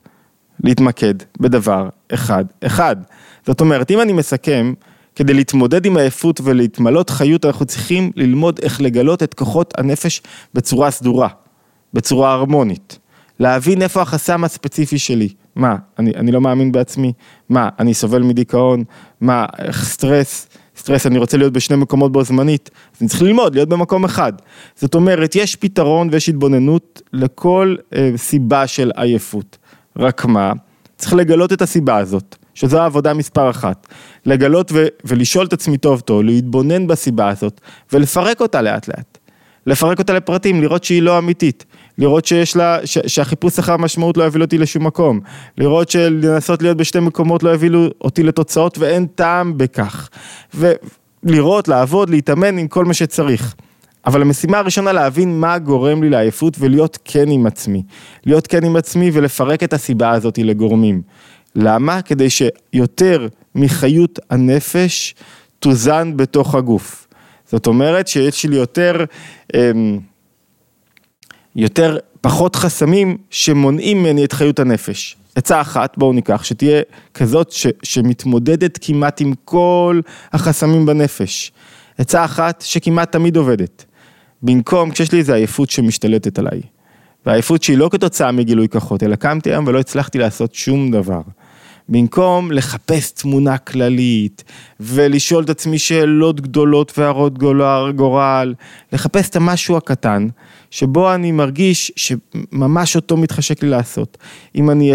להתמקד 0.63 1.13
בדבר 1.39 1.89
אחד 2.13 2.45
אחד. 2.65 2.95
זאת 3.45 3.61
אומרת, 3.61 3.91
אם 3.91 4.01
אני 4.01 4.13
מסכם, 4.13 4.73
כדי 5.17 5.33
להתמודד 5.33 5.85
עם 5.85 5.97
העייפות 5.97 6.41
ולהתמלות 6.43 7.09
חיות, 7.09 7.45
אנחנו 7.45 7.65
צריכים 7.65 8.11
ללמוד 8.15 8.59
איך 8.63 8.81
לגלות 8.81 9.23
את 9.23 9.33
כוחות 9.33 9.73
הנפש 9.77 10.21
בצורה 10.53 10.91
סדורה, 10.91 11.27
בצורה 11.93 12.33
הרמונית. 12.33 12.99
להבין 13.39 13.81
איפה 13.81 14.01
החסם 14.01 14.43
הספציפי 14.43 14.99
שלי. 14.99 15.29
מה, 15.55 15.75
אני, 15.99 16.11
אני 16.15 16.31
לא 16.31 16.41
מאמין 16.41 16.71
בעצמי? 16.71 17.13
מה, 17.49 17.69
אני 17.79 17.93
סובל 17.93 18.21
מדיכאון? 18.21 18.83
מה, 19.21 19.45
סטרס? 19.71 20.47
סטרס, 20.77 21.05
אני 21.05 21.17
רוצה 21.17 21.37
להיות 21.37 21.53
בשני 21.53 21.77
מקומות 21.77 22.11
בו 22.11 22.23
זמנית, 22.23 22.69
אז 22.95 23.01
אני 23.01 23.09
צריך 23.09 23.21
ללמוד, 23.21 23.55
להיות 23.55 23.69
במקום 23.69 24.05
אחד. 24.05 24.33
זאת 24.75 24.95
אומרת, 24.95 25.35
יש 25.35 25.55
פתרון 25.55 26.09
ויש 26.11 26.29
התבוננות 26.29 27.01
לכל 27.13 27.75
אה, 27.95 28.11
סיבה 28.15 28.67
של 28.67 28.91
עייפות. 28.95 29.57
רק 29.97 30.25
מה, 30.25 30.51
צריך 30.97 31.13
לגלות 31.13 31.53
את 31.53 31.61
הסיבה 31.61 31.97
הזאת. 31.97 32.35
שזו 32.57 32.81
העבודה 32.81 33.13
מספר 33.13 33.49
אחת. 33.49 33.87
לגלות 34.25 34.71
ו- 34.71 34.87
ולשאול 35.05 35.45
את 35.45 35.53
עצמי 35.53 35.77
טוב 35.77 35.99
טוב, 35.99 36.21
להתבונן 36.21 36.87
בסיבה 36.87 37.29
הזאת 37.29 37.61
ולפרק 37.93 38.41
אותה 38.41 38.61
לאט 38.61 38.87
לאט. 38.87 39.17
לפרק 39.65 39.99
אותה 39.99 40.13
לפרטים, 40.13 40.61
לראות 40.61 40.83
שהיא 40.83 41.01
לא 41.01 41.17
אמיתית, 41.17 41.65
לראות 41.97 42.25
שיש 42.25 42.55
לה, 42.55 42.77
ש- 42.85 42.97
שהחיפוש 43.07 43.59
אחר 43.59 43.77
משמעות 43.77 44.17
לא 44.17 44.23
יביא 44.23 44.41
אותי 44.41 44.57
לשום 44.57 44.87
מקום, 44.87 45.19
לראות 45.57 45.89
שלנסות 45.89 46.61
להיות 46.61 46.77
בשתי 46.77 46.99
מקומות 46.99 47.43
לא 47.43 47.53
יביא 47.53 47.69
אותי 48.01 48.23
לתוצאות 48.23 48.77
ואין 48.77 49.05
טעם 49.05 49.57
בכך. 49.57 50.09
ו- 50.55 50.73
לראות, 51.23 51.67
לעבוד, 51.67 52.09
להתאמן 52.09 52.57
עם 52.57 52.67
כל 52.67 52.85
מה 52.85 52.93
שצריך. 52.93 53.55
אבל 54.05 54.21
המשימה 54.21 54.57
הראשונה 54.57 54.91
להבין 54.91 55.39
מה 55.39 55.57
גורם 55.57 56.03
לי 56.03 56.09
לעייפות 56.09 56.57
ולהיות 56.59 56.97
כן 57.05 57.29
עם 57.29 57.45
עצמי. 57.45 57.83
להיות 58.25 58.47
כן 58.47 58.65
עם 58.65 58.75
עצמי 58.75 59.09
ולפרק 59.13 59.63
את 59.63 59.73
הסיבה 59.73 60.11
הזאת 60.11 60.37
לגורמים. 60.37 61.01
למה? 61.55 62.01
כדי 62.01 62.27
שיותר 62.29 63.27
מחיות 63.55 64.19
הנפש 64.29 65.15
תוזן 65.59 66.17
בתוך 66.17 66.55
הגוף. 66.55 67.07
זאת 67.51 67.67
אומרת 67.67 68.07
שיש 68.07 68.45
לי 68.45 68.55
יותר, 68.55 69.05
אמ, 69.55 69.99
יותר, 71.55 71.97
פחות 72.21 72.55
חסמים 72.55 73.17
שמונעים 73.29 73.99
ממני 73.99 74.25
את 74.25 74.33
חיות 74.33 74.59
הנפש. 74.59 75.15
עצה 75.35 75.61
אחת, 75.61 75.97
בואו 75.97 76.13
ניקח, 76.13 76.43
שתהיה 76.43 76.81
כזאת 77.13 77.51
ש, 77.51 77.67
שמתמודדת 77.83 78.79
כמעט 78.81 79.21
עם 79.21 79.33
כל 79.45 80.01
החסמים 80.33 80.85
בנפש. 80.85 81.51
עצה 81.97 82.25
אחת 82.25 82.61
שכמעט 82.61 83.11
תמיד 83.11 83.37
עובדת. 83.37 83.85
במקום, 84.41 84.91
כשיש 84.91 85.11
לי 85.11 85.19
איזו 85.19 85.33
עייפות 85.33 85.69
שמשתלטת 85.69 86.39
עליי, 86.39 86.61
והעייפות 87.27 87.63
שהיא 87.63 87.77
לא 87.77 87.89
כתוצאה 87.91 88.31
מגילוי 88.31 88.69
כוחות, 88.69 89.03
אלא 89.03 89.15
קמתי 89.15 89.49
היום 89.49 89.67
ולא 89.67 89.79
הצלחתי 89.79 90.17
לעשות 90.17 90.55
שום 90.55 90.91
דבר. 90.91 91.21
במקום 91.89 92.51
לחפש 92.51 93.11
תמונה 93.11 93.57
כללית 93.57 94.43
ולשאול 94.79 95.43
את 95.43 95.49
עצמי 95.49 95.79
שאלות 95.79 96.41
גדולות 96.41 96.99
והרות 96.99 97.37
גורל, 97.95 98.53
לחפש 98.93 99.29
את 99.29 99.35
המשהו 99.35 99.77
הקטן 99.77 100.27
שבו 100.71 101.13
אני 101.13 101.31
מרגיש 101.31 101.91
שממש 101.95 102.95
אותו 102.95 103.17
מתחשק 103.17 103.63
לי 103.63 103.69
לעשות. 103.69 104.17
אם 104.55 104.69
אני 104.69 104.93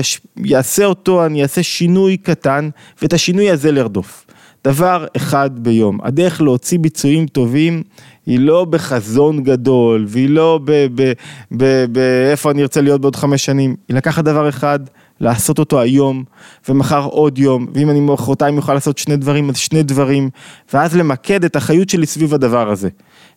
אעשה 0.54 0.84
אותו, 0.84 1.26
אני 1.26 1.42
אעשה 1.42 1.62
שינוי 1.62 2.16
קטן 2.16 2.68
ואת 3.02 3.12
השינוי 3.12 3.50
הזה 3.50 3.72
לרדוף. 3.72 4.26
דבר 4.64 5.06
אחד 5.16 5.50
ביום. 5.54 5.98
הדרך 6.02 6.40
להוציא 6.40 6.78
ביצועים 6.78 7.26
טובים 7.26 7.82
היא 8.26 8.40
לא 8.40 8.64
בחזון 8.64 9.42
גדול 9.42 10.04
והיא 10.08 10.28
לא 10.28 10.60
באיפה 11.90 12.50
אני 12.50 12.62
ארצה 12.62 12.80
להיות 12.80 13.00
בעוד 13.00 13.16
חמש 13.16 13.44
שנים, 13.44 13.76
היא 13.88 13.96
לקחת 13.96 14.24
דבר 14.24 14.48
אחד, 14.48 14.80
לעשות 15.20 15.58
אותו 15.58 15.80
היום 15.80 16.24
ומחר 16.68 17.04
עוד 17.04 17.38
יום, 17.38 17.66
ואם 17.74 17.90
אני 17.90 18.00
מחרתיים 18.00 18.56
אוכל 18.56 18.74
לעשות 18.74 18.98
שני 18.98 19.16
דברים, 19.16 19.50
אז 19.50 19.56
שני 19.56 19.82
דברים, 19.82 20.30
ואז 20.72 20.96
למקד 20.96 21.44
את 21.44 21.56
החיות 21.56 21.88
שלי 21.88 22.06
סביב 22.06 22.34
הדבר 22.34 22.70
הזה. 22.70 22.88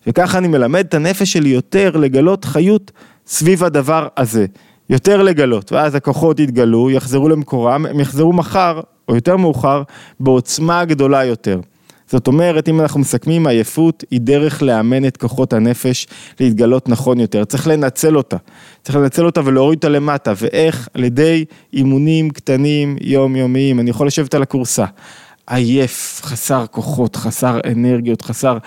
וככה 0.08 0.38
אני 0.38 0.48
מלמד 0.48 0.86
את 0.86 0.94
הנפש 0.94 1.34
שלי 1.34 1.50
יותר 1.50 1.98
לגלות 1.98 2.46
חיות 2.46 2.92
סביב 3.28 3.64
הדבר 3.64 4.08
הזה. 4.18 4.46
יותר 4.90 5.24
לגלות, 5.24 5.72
ואז 5.72 5.96
הכוחות 5.96 6.40
יתגלו, 6.40 6.92
יחזרו 6.92 7.30
למקורם, 7.30 7.86
הם 7.86 8.00
יחזרו 8.00 8.34
מחר, 8.34 8.82
או 9.10 9.16
יותר 9.16 9.38
מאוחר, 9.38 9.84
בעוצמה 10.20 10.86
גדולה 10.86 11.24
יותר. 11.24 11.60
זאת 12.12 12.28
אומרת, 12.28 12.70
אם 12.70 12.82
אנחנו 12.82 13.00
מסכמים, 13.00 13.48
עייפות 13.48 14.04
היא 14.12 14.22
דרך 14.22 14.62
לאמן 14.64 15.06
את 15.06 15.18
כוחות 15.18 15.54
הנפש 15.54 16.08
להתגלות 16.40 16.90
נכון 16.90 17.20
יותר. 17.20 17.46
צריך 17.46 17.68
לנצל 17.68 18.18
אותה. 18.18 18.38
צריך 18.84 18.96
לנצל 18.96 19.26
אותה 19.26 19.42
ולהוריד 19.46 19.78
אותה 19.78 19.90
למטה. 19.90 20.34
ואיך? 20.38 20.90
על 20.94 21.04
ידי 21.04 21.46
אימונים 21.74 22.30
קטנים 22.30 22.98
יומיומיים. 23.02 23.80
אני 23.80 23.90
יכול 23.90 24.08
לשבת 24.08 24.34
על 24.34 24.42
הכורסה. 24.42 24.86
עייף, 25.48 26.22
חסר 26.24 26.66
כוחות, 26.72 27.16
חסר 27.16 27.60
אנרגיות, 27.72 28.22
חסר 28.22 28.58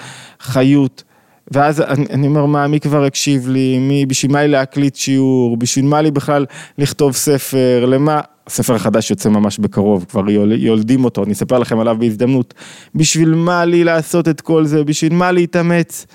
חיות. 0.41 1.03
ואז 1.51 1.81
אני, 1.81 2.07
אני 2.11 2.27
אומר, 2.27 2.47
מה, 2.47 2.67
מי 2.67 2.81
כבר 2.81 3.05
הקשיב 3.05 3.49
לי, 3.49 3.79
מי, 3.79 4.07
בשביל 4.07 4.33
מה 4.33 4.43
לי 4.43 4.49
להקליט 4.49 4.97
שיעור, 4.97 5.57
בשביל 5.57 5.85
מה 5.85 6.03
לי 6.03 6.11
בכלל 6.11 6.47
לכתוב 6.79 7.13
ספר, 7.13 7.85
למה, 7.87 8.21
הספר 8.49 8.75
החדש 8.75 9.11
יוצא 9.11 9.29
ממש 9.29 9.59
בקרוב, 9.59 10.05
כבר 10.09 10.31
יולדים 10.31 11.05
אותו, 11.05 11.25
אני 11.25 11.33
אספר 11.33 11.59
לכם 11.59 11.79
עליו 11.79 11.97
בהזדמנות. 11.99 12.55
בשביל 12.95 13.35
מה 13.35 13.65
לי 13.65 13.85
לעשות 13.85 14.29
את 14.29 14.41
כל 14.41 14.65
זה, 14.65 14.85
בשביל 14.85 15.13
מה 15.15 15.33
להתאמץ? 15.33 16.07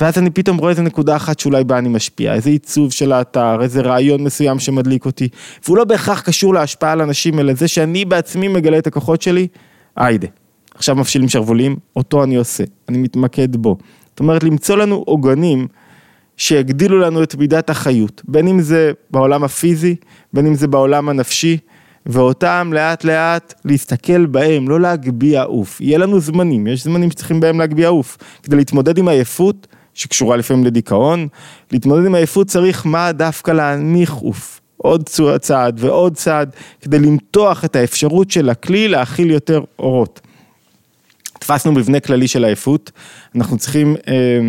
ואז 0.00 0.18
אני 0.18 0.30
פתאום 0.30 0.56
רואה 0.56 0.70
איזה 0.70 0.82
נקודה 0.82 1.16
אחת 1.16 1.38
שאולי 1.38 1.64
בה 1.64 1.78
אני 1.78 1.88
משפיע, 1.88 2.34
איזה 2.34 2.50
עיצוב 2.50 2.92
של 2.92 3.12
האתר, 3.12 3.62
איזה 3.62 3.80
רעיון 3.80 4.24
מסוים 4.24 4.58
שמדליק 4.58 5.06
אותי, 5.06 5.28
והוא 5.64 5.76
לא 5.76 5.84
בהכרח 5.84 6.20
קשור 6.20 6.54
להשפעה 6.54 6.92
על 6.92 7.02
אנשים, 7.02 7.38
אלא 7.38 7.54
זה 7.54 7.68
שאני 7.68 8.04
בעצמי 8.04 8.48
מגלה 8.48 8.78
את 8.78 8.86
הכוחות 8.86 9.22
שלי, 9.22 9.46
היידה. 9.96 10.28
עכשיו 10.74 10.96
מפשילים 10.96 11.28
שרוולים, 11.28 11.76
אותו 11.96 12.24
אני 12.24 12.36
עושה, 12.36 12.64
אני 12.88 12.98
מתמקד 12.98 13.56
בו. 13.56 13.76
זאת 14.10 14.20
אומרת, 14.20 14.44
למצוא 14.44 14.76
לנו 14.76 15.02
עוגנים 15.06 15.66
שיגדילו 16.36 16.98
לנו 16.98 17.22
את 17.22 17.34
מידת 17.34 17.70
החיות, 17.70 18.22
בין 18.28 18.48
אם 18.48 18.60
זה 18.60 18.92
בעולם 19.10 19.44
הפיזי, 19.44 19.96
בין 20.32 20.46
אם 20.46 20.54
זה 20.54 20.68
בעולם 20.68 21.08
הנפשי, 21.08 21.58
ואותם 22.06 22.70
לאט 22.74 23.04
לאט 23.04 23.54
להסתכל 23.64 24.26
בהם, 24.26 24.68
לא 24.68 24.80
להגביה 24.80 25.42
עוף. 25.42 25.80
יהיה 25.80 25.98
לנו 25.98 26.20
זמנים, 26.20 26.66
יש 26.66 26.84
זמנים 26.84 27.10
שצריכים 27.10 27.40
בהם 27.40 27.58
להגביה 27.58 27.88
עוף. 27.88 28.18
כדי 28.42 28.56
להתמודד 28.56 28.98
עם 28.98 29.08
עייפות, 29.08 29.66
שקשורה 29.94 30.36
לפעמים 30.36 30.64
לדיכאון, 30.64 31.28
להתמודד 31.72 32.06
עם 32.06 32.14
עייפות 32.14 32.46
צריך 32.46 32.86
מה 32.86 33.12
דווקא 33.12 33.50
להנמיך 33.50 34.12
עוף. 34.12 34.60
עוד 34.76 35.08
צעד 35.40 35.76
ועוד 35.80 36.14
צעד, 36.14 36.56
כדי 36.80 36.98
למתוח 36.98 37.64
את 37.64 37.76
האפשרות 37.76 38.30
של 38.30 38.50
הכלי 38.50 38.88
להכיל 38.88 39.30
יותר 39.30 39.60
אורות. 39.78 40.20
תפסנו 41.40 41.72
מבנה 41.72 42.00
כללי 42.00 42.28
של 42.28 42.44
עייפות, 42.44 42.90
אנחנו 43.34 43.58
צריכים 43.58 43.96
אה, 44.08 44.40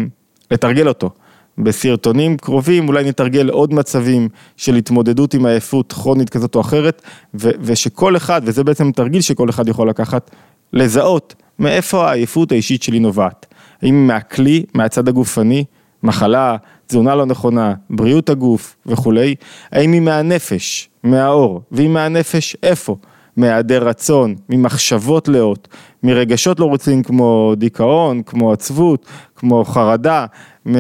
לתרגל 0.52 0.88
אותו. 0.88 1.10
בסרטונים 1.58 2.38
קרובים 2.38 2.88
אולי 2.88 3.04
נתרגל 3.04 3.50
עוד 3.50 3.74
מצבים 3.74 4.30
של 4.58 4.76
התמודדות 4.76 5.34
עם 5.34 5.46
עייפות 5.46 5.94
כרונית 5.94 6.30
כזאת 6.30 6.56
או 6.56 6.62
אחרת, 6.62 7.02
ו- 7.34 7.50
ושכל 7.62 8.18
אחד, 8.18 8.42
וזה 8.46 8.64
בעצם 8.64 8.92
תרגיל 8.92 9.22
שכל 9.22 9.50
אחד 9.50 9.68
יכול 9.68 9.90
לקחת, 9.90 10.32
לזהות 10.74 11.36
מאיפה 11.60 12.10
העייפות 12.10 12.52
האישית 12.52 12.84
שלי 12.84 13.00
נובעת. 13.00 13.46
האם 13.82 14.08
מהכלי, 14.08 14.64
מהצד 14.74 15.08
הגופני, 15.08 15.66
מחלה, 16.04 16.56
תזונה 16.88 17.16
לא 17.16 17.26
נכונה, 17.26 17.74
בריאות 17.90 18.30
הגוף 18.30 18.76
וכולי, 18.86 19.36
האם 19.72 19.92
היא 19.92 20.02
מהנפש, 20.02 20.90
מהאור, 21.04 21.62
ואם 21.72 21.94
מהנפש, 21.94 22.56
איפה? 22.64 22.96
מהיעדר 23.38 23.88
רצון, 23.88 24.36
ממחשבות 24.50 25.28
לאות, 25.28 25.68
מרגשות 26.06 26.60
לא 26.60 26.66
רוצים 26.66 27.04
כמו 27.04 27.54
דיכאון, 27.58 28.22
כמו 28.26 28.52
עצבות, 28.52 29.06
כמו 29.36 29.66
חרדה, 29.66 30.26
אה, 30.68 30.74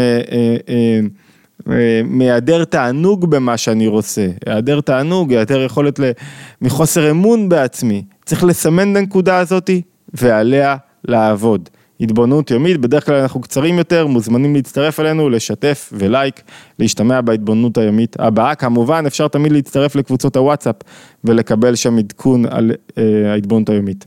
אה, 0.69 0.99
מהיעדר 2.03 2.65
תענוג 2.65 3.25
במה 3.31 3.57
שאני 3.57 3.87
רוצה, 3.87 4.27
היעדר 4.45 4.81
תענוג, 4.81 5.31
היעדר 5.31 5.61
יכולת 5.61 5.99
מחוסר 6.61 7.11
אמון 7.11 7.49
בעצמי. 7.49 8.03
צריך 8.25 8.43
לסמן 8.43 8.91
את 8.91 8.97
הנקודה 8.97 9.37
הזאתי 9.37 9.81
ועליה 10.13 10.75
לעבוד. 11.07 11.69
התבוננות 12.01 12.51
יומית, 12.51 12.77
בדרך 12.77 13.05
כלל 13.05 13.15
אנחנו 13.15 13.41
קצרים 13.41 13.77
יותר, 13.77 14.07
מוזמנים 14.07 14.55
להצטרף 14.55 14.99
אלינו, 14.99 15.29
לשתף 15.29 15.93
ולייק, 15.97 16.41
להשתמע 16.79 17.21
בהתבוננות 17.21 17.77
היומית 17.77 18.15
הבאה. 18.19 18.55
כמובן, 18.55 19.05
אפשר 19.05 19.27
תמיד 19.27 19.51
להצטרף 19.51 19.95
לקבוצות 19.95 20.35
הוואטסאפ 20.35 20.75
ולקבל 21.23 21.75
שם 21.75 21.97
עדכון 21.97 22.45
על 22.45 22.71
אה, 22.97 23.31
ההתבוננות 23.31 23.69
היומית. 23.69 24.05